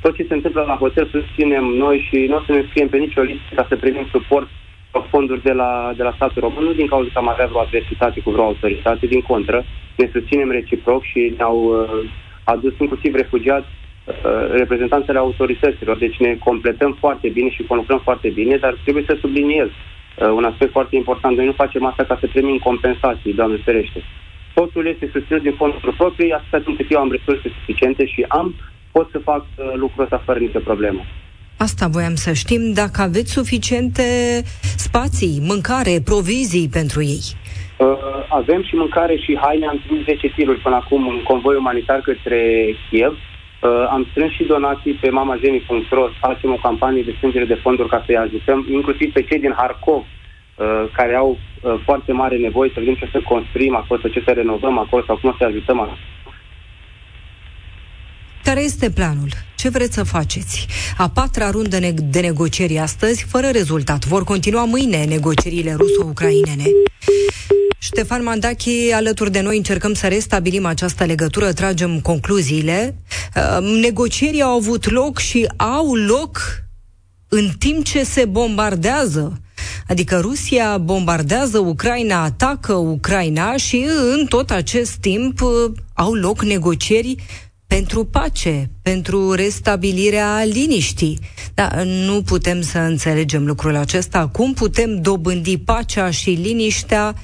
tot 0.00 0.14
ce 0.14 0.26
se 0.28 0.34
întâmplă 0.34 0.64
la 0.66 0.76
hotel 0.76 1.06
susținem 1.10 1.64
noi 1.64 2.06
și 2.08 2.26
nu 2.28 2.36
o 2.36 2.42
să 2.46 2.52
ne 2.52 2.64
scriem 2.68 2.88
pe 2.88 2.96
nicio 2.96 3.22
listă 3.22 3.54
ca 3.54 3.66
să 3.68 3.76
primim 3.76 4.06
suport 4.10 4.48
sau 4.92 5.06
fonduri 5.10 5.42
de 5.42 5.52
la, 5.52 5.92
de 5.96 6.02
la 6.02 6.12
statul 6.16 6.42
român, 6.42 6.64
nu 6.64 6.72
din 6.72 6.86
cauza 6.86 7.08
că 7.12 7.18
am 7.18 7.28
avea 7.28 7.46
vreo 7.46 7.60
adversitate 7.60 8.20
cu 8.20 8.30
vreo 8.30 8.44
autoritate, 8.44 9.06
din 9.06 9.20
contră, 9.20 9.64
ne 9.96 10.10
susținem 10.12 10.50
reciproc 10.50 11.02
și 11.02 11.34
ne-au 11.36 11.58
uh, 11.62 12.10
adus 12.44 12.72
inclusiv 12.78 13.14
refugiați 13.14 13.66
uh, 13.70 14.14
reprezentanțele 14.50 15.18
autorităților, 15.18 15.96
deci 15.96 16.16
ne 16.16 16.34
completăm 16.34 16.96
foarte 16.98 17.28
bine 17.28 17.50
și 17.50 17.62
conlucrăm 17.62 17.98
foarte 17.98 18.28
bine, 18.28 18.56
dar 18.56 18.76
trebuie 18.82 19.04
să 19.06 19.16
subliniez 19.20 19.68
uh, 19.68 20.28
un 20.28 20.44
aspect 20.44 20.70
foarte 20.70 20.96
important. 20.96 21.36
Noi 21.36 21.46
nu 21.46 21.52
facem 21.52 21.84
asta 21.84 22.04
ca 22.04 22.16
să 22.20 22.26
primim 22.26 22.58
compensații, 22.58 23.34
Doamne 23.34 23.56
ferește. 23.64 24.02
Totul 24.54 24.86
este 24.86 25.10
susținut 25.12 25.42
din 25.42 25.52
fonduri 25.52 25.96
proprii, 25.96 26.32
atâta 26.32 26.58
timp 26.58 26.76
cât 26.76 26.90
eu 26.90 27.00
am 27.00 27.10
resurse 27.10 27.48
suficiente 27.58 28.06
și 28.06 28.24
am 28.28 28.54
pot 28.92 29.08
să 29.10 29.18
fac 29.18 29.44
uh, 29.44 29.72
lucrul 29.74 30.02
ăsta 30.04 30.22
fără 30.24 30.38
nicio 30.38 30.58
problemă. 30.58 31.00
Asta 31.56 31.86
voiam 31.88 32.14
să 32.14 32.32
știm, 32.32 32.72
dacă 32.72 33.02
aveți 33.02 33.32
suficiente 33.32 34.02
spații, 34.76 35.40
mâncare, 35.42 36.00
provizii 36.04 36.68
pentru 36.68 37.02
ei. 37.02 37.24
Uh, 37.76 37.86
avem 38.28 38.62
și 38.62 38.74
mâncare 38.74 39.16
și 39.16 39.38
haine, 39.42 39.66
am 39.66 39.82
trimis 39.84 40.04
10 40.04 40.28
tiruri 40.36 40.60
până 40.60 40.74
acum 40.74 41.08
în 41.08 41.22
convoi 41.22 41.56
umanitar 41.56 42.00
către 42.00 42.40
Kiev. 42.90 43.12
Uh, 43.12 43.86
am 43.90 44.06
strâns 44.10 44.32
și 44.32 44.44
donații 44.44 44.92
pe 44.92 45.10
mamazeni.ro, 45.10 46.08
facem 46.20 46.52
o 46.52 46.62
campanie 46.62 47.02
de 47.02 47.14
strângere 47.16 47.44
de 47.44 47.60
fonduri 47.62 47.88
ca 47.88 48.02
să-i 48.06 48.16
ajutăm, 48.16 48.66
inclusiv 48.70 49.12
pe 49.12 49.22
cei 49.22 49.40
din 49.40 49.54
Harkov, 49.56 50.02
uh, 50.02 50.84
care 50.92 51.14
au 51.14 51.30
uh, 51.30 51.74
foarte 51.84 52.12
mare 52.12 52.36
nevoie 52.36 52.70
să 52.74 52.78
vedem 52.78 52.94
ce 52.94 53.08
să 53.12 53.20
construim 53.20 53.74
acolo, 53.76 54.00
ce 54.12 54.22
să 54.26 54.32
renovăm 54.32 54.78
acolo 54.78 55.02
sau 55.06 55.16
cum 55.16 55.34
să 55.38 55.44
ajutăm 55.44 55.80
acolo. 55.80 55.98
Care 58.50 58.62
este 58.62 58.90
planul? 58.90 59.28
Ce 59.56 59.68
vreți 59.68 59.94
să 59.94 60.02
faceți? 60.02 60.66
A 60.96 61.08
patra 61.08 61.50
rundă 61.50 61.78
de 62.10 62.20
negocieri 62.20 62.78
astăzi, 62.78 63.24
fără 63.28 63.46
rezultat. 63.46 64.04
Vor 64.04 64.24
continua 64.24 64.64
mâine 64.64 65.04
negocierile 65.04 65.72
ruso-ucrainene. 65.72 66.64
Ștefan 67.78 68.22
Mandachi, 68.22 68.92
alături 68.92 69.30
de 69.30 69.40
noi 69.40 69.56
încercăm 69.56 69.94
să 69.94 70.06
restabilim 70.06 70.66
această 70.66 71.04
legătură, 71.04 71.52
tragem 71.52 72.00
concluziile. 72.00 72.96
Uh, 73.36 73.80
negocierii 73.80 74.42
au 74.42 74.56
avut 74.56 74.90
loc 74.90 75.18
și 75.18 75.48
au 75.56 75.94
loc 75.94 76.38
în 77.28 77.50
timp 77.58 77.84
ce 77.84 78.04
se 78.04 78.24
bombardează. 78.24 79.40
Adică 79.88 80.18
Rusia 80.20 80.78
bombardează 80.78 81.58
Ucraina, 81.58 82.22
atacă 82.22 82.72
Ucraina 82.72 83.56
și 83.56 83.86
în 84.14 84.26
tot 84.26 84.50
acest 84.50 84.92
timp 84.92 85.40
uh, 85.40 85.72
au 85.94 86.12
loc 86.12 86.42
negocieri 86.42 87.16
pentru 87.76 88.04
pace, 88.04 88.70
pentru 88.82 89.32
restabilirea 89.32 90.44
liniștii. 90.44 91.18
Dar 91.54 91.82
nu 91.82 92.22
putem 92.22 92.60
să 92.60 92.78
înțelegem 92.78 93.46
lucrul 93.46 93.76
acesta. 93.76 94.28
Cum 94.28 94.52
putem 94.52 95.00
dobândi 95.00 95.58
pacea 95.58 96.10
și 96.10 96.30
liniștea 96.30 97.14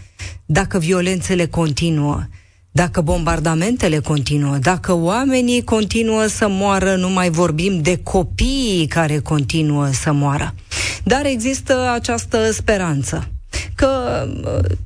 dacă 0.45 0.79
violențele 0.79 1.47
continuă? 1.47 2.23
Dacă 2.71 3.01
bombardamentele 3.01 3.99
continuă, 3.99 4.57
dacă 4.57 4.93
oamenii 4.93 5.65
continuă 5.65 6.27
să 6.27 6.49
moară, 6.49 6.97
nu 6.97 7.09
mai 7.11 7.31
vorbim 7.31 7.81
de 7.83 8.01
copiii 8.03 8.87
care 8.87 9.19
continuă 9.19 9.89
să 9.93 10.13
moară. 10.13 10.55
Dar 11.05 11.25
există 11.25 11.91
această 11.95 12.53
speranță 12.53 13.29
că 13.75 13.89
uh, 14.45 14.77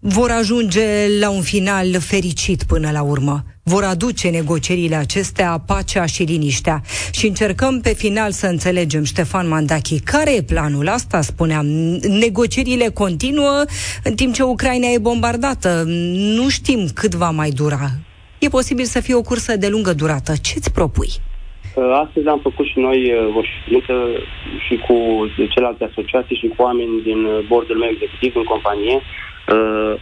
vor 0.00 0.30
ajunge 0.30 1.18
la 1.20 1.30
un 1.30 1.42
final 1.42 1.86
fericit 2.00 2.62
până 2.62 2.90
la 2.90 3.02
urmă 3.02 3.44
vor 3.62 3.84
aduce 3.84 4.28
negocierile 4.28 4.94
acestea 4.94 5.62
pacea 5.66 6.06
și 6.06 6.22
liniștea. 6.22 6.80
Și 7.12 7.26
încercăm 7.26 7.80
pe 7.80 7.94
final 7.94 8.30
să 8.30 8.46
înțelegem, 8.46 9.04
Ștefan 9.04 9.48
Mandachi, 9.48 10.00
care 10.00 10.34
e 10.34 10.42
planul? 10.42 10.88
Asta 10.88 11.20
spuneam. 11.20 11.66
Negocierile 12.24 12.88
continuă 12.94 13.64
în 14.04 14.14
timp 14.14 14.34
ce 14.34 14.42
Ucraina 14.42 14.86
e 14.86 14.98
bombardată. 14.98 15.82
Nu 16.36 16.48
știm 16.48 16.80
cât 16.94 17.14
va 17.14 17.30
mai 17.30 17.50
dura. 17.50 17.88
E 18.38 18.48
posibil 18.48 18.84
să 18.84 19.00
fie 19.00 19.14
o 19.14 19.22
cursă 19.22 19.56
de 19.56 19.68
lungă 19.68 19.92
durată. 19.92 20.32
Ce-ți 20.42 20.72
propui? 20.72 21.10
Astăzi 22.04 22.26
am 22.26 22.40
făcut 22.42 22.66
și 22.66 22.78
noi 22.78 23.12
uh, 23.12 23.36
o 23.38 23.40
ședință 23.42 23.94
și 24.66 24.74
cu 24.86 24.96
celelalte 25.52 25.84
asociații 25.84 26.36
și 26.36 26.46
cu 26.56 26.62
oameni 26.62 27.02
din 27.02 27.20
bordul 27.48 27.76
meu 27.76 27.88
executiv 27.92 28.32
în 28.36 28.44
companie 28.44 28.96
Uh, 28.96 29.28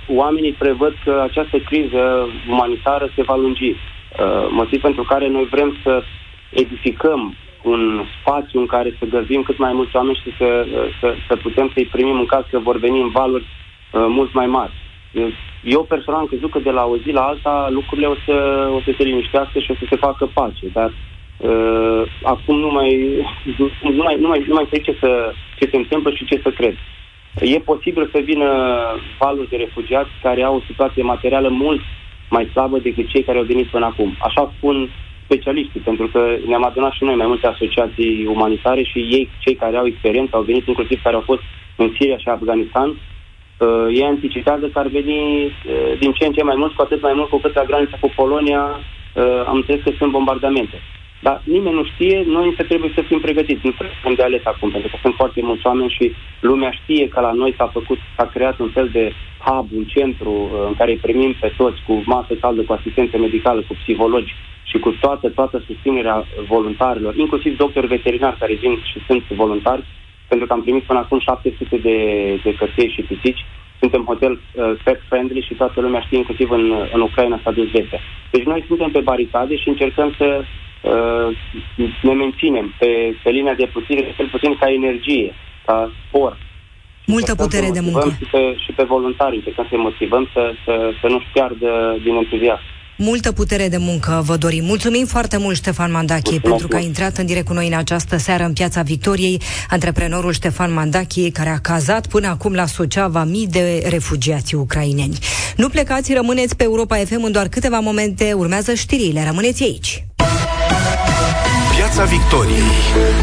oamenii 0.09 0.53
prevăd 0.53 0.95
că 1.05 1.21
această 1.23 1.59
criză 1.59 2.29
umanitară 2.49 3.11
se 3.15 3.23
va 3.23 3.37
lungi. 3.37 3.71
Uh, 3.71 4.47
motiv 4.51 4.81
pentru 4.81 5.03
care 5.03 5.29
noi 5.29 5.45
vrem 5.51 5.77
să 5.83 6.03
edificăm 6.51 7.37
un 7.63 8.05
spațiu 8.21 8.61
în 8.61 8.67
care 8.67 8.97
să 8.99 9.05
găzim 9.05 9.43
cât 9.43 9.59
mai 9.59 9.73
mulți 9.73 9.97
oameni 9.97 10.21
și 10.25 10.37
să, 10.39 10.67
uh, 10.73 10.89
să, 11.01 11.15
să 11.29 11.37
putem 11.37 11.71
să-i 11.75 11.85
primim 11.85 12.19
în 12.19 12.27
caz 12.27 12.45
că 12.51 12.59
vor 12.59 12.79
veni 12.79 13.01
în 13.01 13.09
valuri 13.09 13.45
uh, 13.45 14.07
mult 14.09 14.33
mai 14.33 14.47
mari. 14.47 14.73
Eu 15.63 15.83
personal 15.83 16.21
am 16.21 16.27
crezut 16.27 16.51
că 16.51 16.59
de 16.59 16.71
la 16.71 16.85
o 16.85 16.97
zi 16.97 17.11
la 17.11 17.21
alta 17.27 17.69
lucrurile 17.71 18.07
o 18.07 18.15
să, 18.25 18.69
o 18.73 18.81
să 18.81 18.91
se 18.97 19.03
liniștească 19.03 19.59
și 19.59 19.71
o 19.71 19.75
să 19.75 19.85
se 19.89 19.97
facă 19.97 20.31
pace, 20.35 20.67
dar 20.73 20.93
uh, 21.37 22.03
acum 22.23 22.59
nu 22.59 22.71
mai, 22.71 22.91
nu 23.99 24.03
mai, 24.03 24.17
nu 24.21 24.29
mai, 24.29 24.45
nu 24.49 24.55
mai 24.55 24.65
știu 24.67 24.83
ce, 24.83 24.97
să, 25.01 25.33
ce 25.59 25.69
se 25.71 25.77
întâmplă 25.77 26.11
și 26.11 26.25
ce 26.25 26.41
să 26.43 26.51
cred. 26.51 26.77
E 27.41 27.59
posibil 27.59 28.09
să 28.13 28.19
vină 28.19 28.49
valuri 29.19 29.49
de 29.49 29.57
refugiați 29.57 30.11
care 30.23 30.43
au 30.43 30.57
o 30.57 30.65
situație 30.67 31.03
materială 31.03 31.49
mult 31.49 31.81
mai 32.31 32.49
slabă 32.53 32.79
decât 32.79 33.09
cei 33.09 33.23
care 33.23 33.39
au 33.39 33.45
venit 33.45 33.67
până 33.67 33.85
acum. 33.85 34.17
Așa 34.21 34.53
spun 34.57 34.91
specialiștii, 35.25 35.81
pentru 35.81 36.07
că 36.07 36.37
ne-am 36.47 36.65
adunat 36.65 36.93
și 36.93 37.05
noi 37.05 37.15
mai 37.15 37.27
multe 37.27 37.47
asociații 37.47 38.27
umanitare 38.27 38.83
și 38.83 38.99
ei, 38.99 39.31
cei 39.39 39.55
care 39.55 39.77
au 39.77 39.87
experiență, 39.87 40.37
au 40.37 40.43
venit 40.43 40.67
inclusiv 40.67 41.03
care 41.03 41.15
au 41.15 41.21
fost 41.21 41.41
în 41.77 41.93
Siria 41.99 42.19
și 42.19 42.29
Afganistan, 42.29 42.89
uh, 42.89 43.87
ei 43.91 44.05
anticipează 44.05 44.67
că 44.67 44.79
ar 44.79 44.87
veni 44.87 45.45
uh, 45.45 45.99
din 45.99 46.13
ce 46.13 46.27
în 46.27 46.33
ce 46.33 46.43
mai 46.43 46.57
mult, 46.57 46.73
cu 46.75 46.83
atât 46.83 47.03
mai 47.03 47.13
mult 47.15 47.29
cu 47.29 47.39
cât 47.39 47.55
la 47.55 47.65
granița 47.65 47.97
cu 48.01 48.13
Polonia 48.17 48.63
uh, 49.15 49.43
am 49.47 49.57
înțeles 49.57 49.83
că 49.83 49.91
sunt 49.99 50.11
bombardamente. 50.11 50.81
Dar 51.21 51.43
nimeni 51.45 51.75
nu 51.75 51.85
știe, 51.85 52.23
noi 52.27 52.47
însă 52.47 52.63
trebuie 52.63 52.93
să 52.95 53.03
fim 53.03 53.21
pregătiți. 53.21 53.67
Nu 53.67 53.71
trebuie 53.71 54.17
de 54.17 54.23
ales 54.23 54.45
acum, 54.45 54.71
pentru 54.71 54.89
că 54.91 54.97
sunt 55.03 55.15
foarte 55.15 55.41
mulți 55.43 55.67
oameni 55.67 55.97
și 55.99 56.15
lumea 56.41 56.71
știe 56.71 57.09
că 57.09 57.21
la 57.21 57.33
noi 57.33 57.55
s-a 57.57 57.67
făcut, 57.67 57.99
s-a 58.17 58.27
creat 58.27 58.59
un 58.59 58.69
fel 58.69 58.89
de 58.93 59.13
hub, 59.47 59.69
un 59.77 59.85
centru 59.85 60.33
uh, 60.33 60.51
în 60.67 60.75
care 60.75 60.91
îi 60.91 61.05
primim 61.07 61.33
pe 61.41 61.53
toți 61.57 61.83
cu 61.87 62.03
masă 62.07 62.35
caldă, 62.35 62.63
cu 62.63 62.73
asistență 62.73 63.19
medicală, 63.19 63.61
cu 63.61 63.75
psihologi 63.83 64.35
și 64.63 64.79
cu 64.79 64.91
toată, 65.01 65.29
toată 65.29 65.63
susținerea 65.67 66.27
voluntarilor, 66.49 67.17
inclusiv 67.17 67.57
doctori 67.57 67.87
veterinari 67.87 68.39
care 68.39 68.55
vin 68.55 68.81
și 68.85 68.99
sunt 69.07 69.23
voluntari, 69.29 69.85
pentru 70.29 70.47
că 70.47 70.53
am 70.53 70.63
primit 70.63 70.83
până 70.83 70.99
acum 70.99 71.19
700 71.19 71.77
de, 71.77 71.97
de 72.43 72.55
căței 72.55 72.91
și 72.91 73.03
pisici. 73.03 73.45
Suntem 73.87 74.05
hotel 74.13 74.35
uh, 74.41 74.73
pet 74.85 75.01
friendly 75.09 75.41
și 75.49 75.55
toată 75.55 75.81
lumea 75.81 76.01
știe, 76.01 76.19
inclusiv 76.19 76.51
în, 76.51 76.65
în 76.93 77.01
Ucraina 77.01 77.41
s-a 77.43 77.51
dus 77.51 77.69
vestea. 77.71 78.01
Deci 78.31 78.45
noi 78.45 78.65
suntem 78.67 78.91
pe 78.91 79.01
baricade 79.01 79.57
și 79.57 79.69
încercăm 79.69 80.15
să 80.19 80.29
uh, 80.41 81.29
ne 82.03 82.13
menținem 82.13 82.75
pe, 82.79 83.17
pe 83.23 83.31
linia 83.31 83.55
de 83.55 83.67
putere, 83.73 84.15
cel 84.17 84.29
puțin 84.29 84.57
ca 84.61 84.73
energie, 84.73 85.35
ca 85.67 85.91
sport. 86.07 86.39
Multă 87.07 87.35
putere 87.35 87.71
de 87.71 87.81
muncă. 87.81 88.09
Și 88.19 88.29
pe, 88.31 88.57
și 88.65 88.73
pe 88.73 88.83
voluntari, 88.83 89.37
încercăm 89.37 89.67
să-i 89.69 89.87
motivăm 89.89 90.29
să, 90.33 90.53
să, 90.65 90.93
să 91.01 91.07
nu-și 91.07 91.29
piardă 91.33 91.97
din 92.03 92.15
entuziasm. 92.15 92.76
Multă 92.99 93.33
putere 93.33 93.69
de 93.69 93.77
muncă 93.77 94.23
vă 94.25 94.37
dorim. 94.37 94.65
Mulțumim 94.65 95.07
foarte 95.07 95.37
mult, 95.37 95.57
Ștefan 95.57 95.91
Mandachi, 95.91 96.41
pentru 96.41 96.69
că 96.69 96.77
a 96.77 96.81
intrat 96.81 97.17
în 97.17 97.27
direct 97.27 97.47
cu 97.47 97.53
noi 97.53 97.67
în 97.67 97.73
această 97.73 98.17
seară 98.17 98.45
în 98.45 98.53
Piața 98.53 98.83
Victoriei. 98.83 99.41
Antreprenorul 99.71 100.33
Ștefan 100.33 100.73
Mandachi, 100.73 101.31
care 101.31 101.49
a 101.49 101.59
cazat 101.59 102.07
până 102.07 102.29
acum 102.29 102.53
la 102.53 102.67
Suceava 102.67 103.25
mii 103.25 103.47
de 103.47 103.87
refugiați 103.89 104.55
ucraineni. 104.55 105.19
Nu 105.57 105.69
plecați, 105.69 106.13
rămâneți 106.13 106.57
pe 106.57 106.63
Europa 106.63 106.97
FM 106.97 107.23
în 107.23 107.33
doar 107.33 107.49
câteva 107.49 107.79
momente. 107.79 108.33
Urmează 108.33 108.75
știrile. 108.75 109.25
Rămâneți 109.25 109.63
aici. 109.63 110.05
Piața 111.77 112.05
Victoriei 112.05 112.61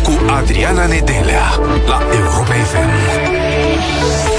cu 0.04 0.32
Adriana 0.32 0.86
Nedelea 0.86 1.44
la 1.88 2.02
Europa 2.14 2.54
FM. 2.54 4.33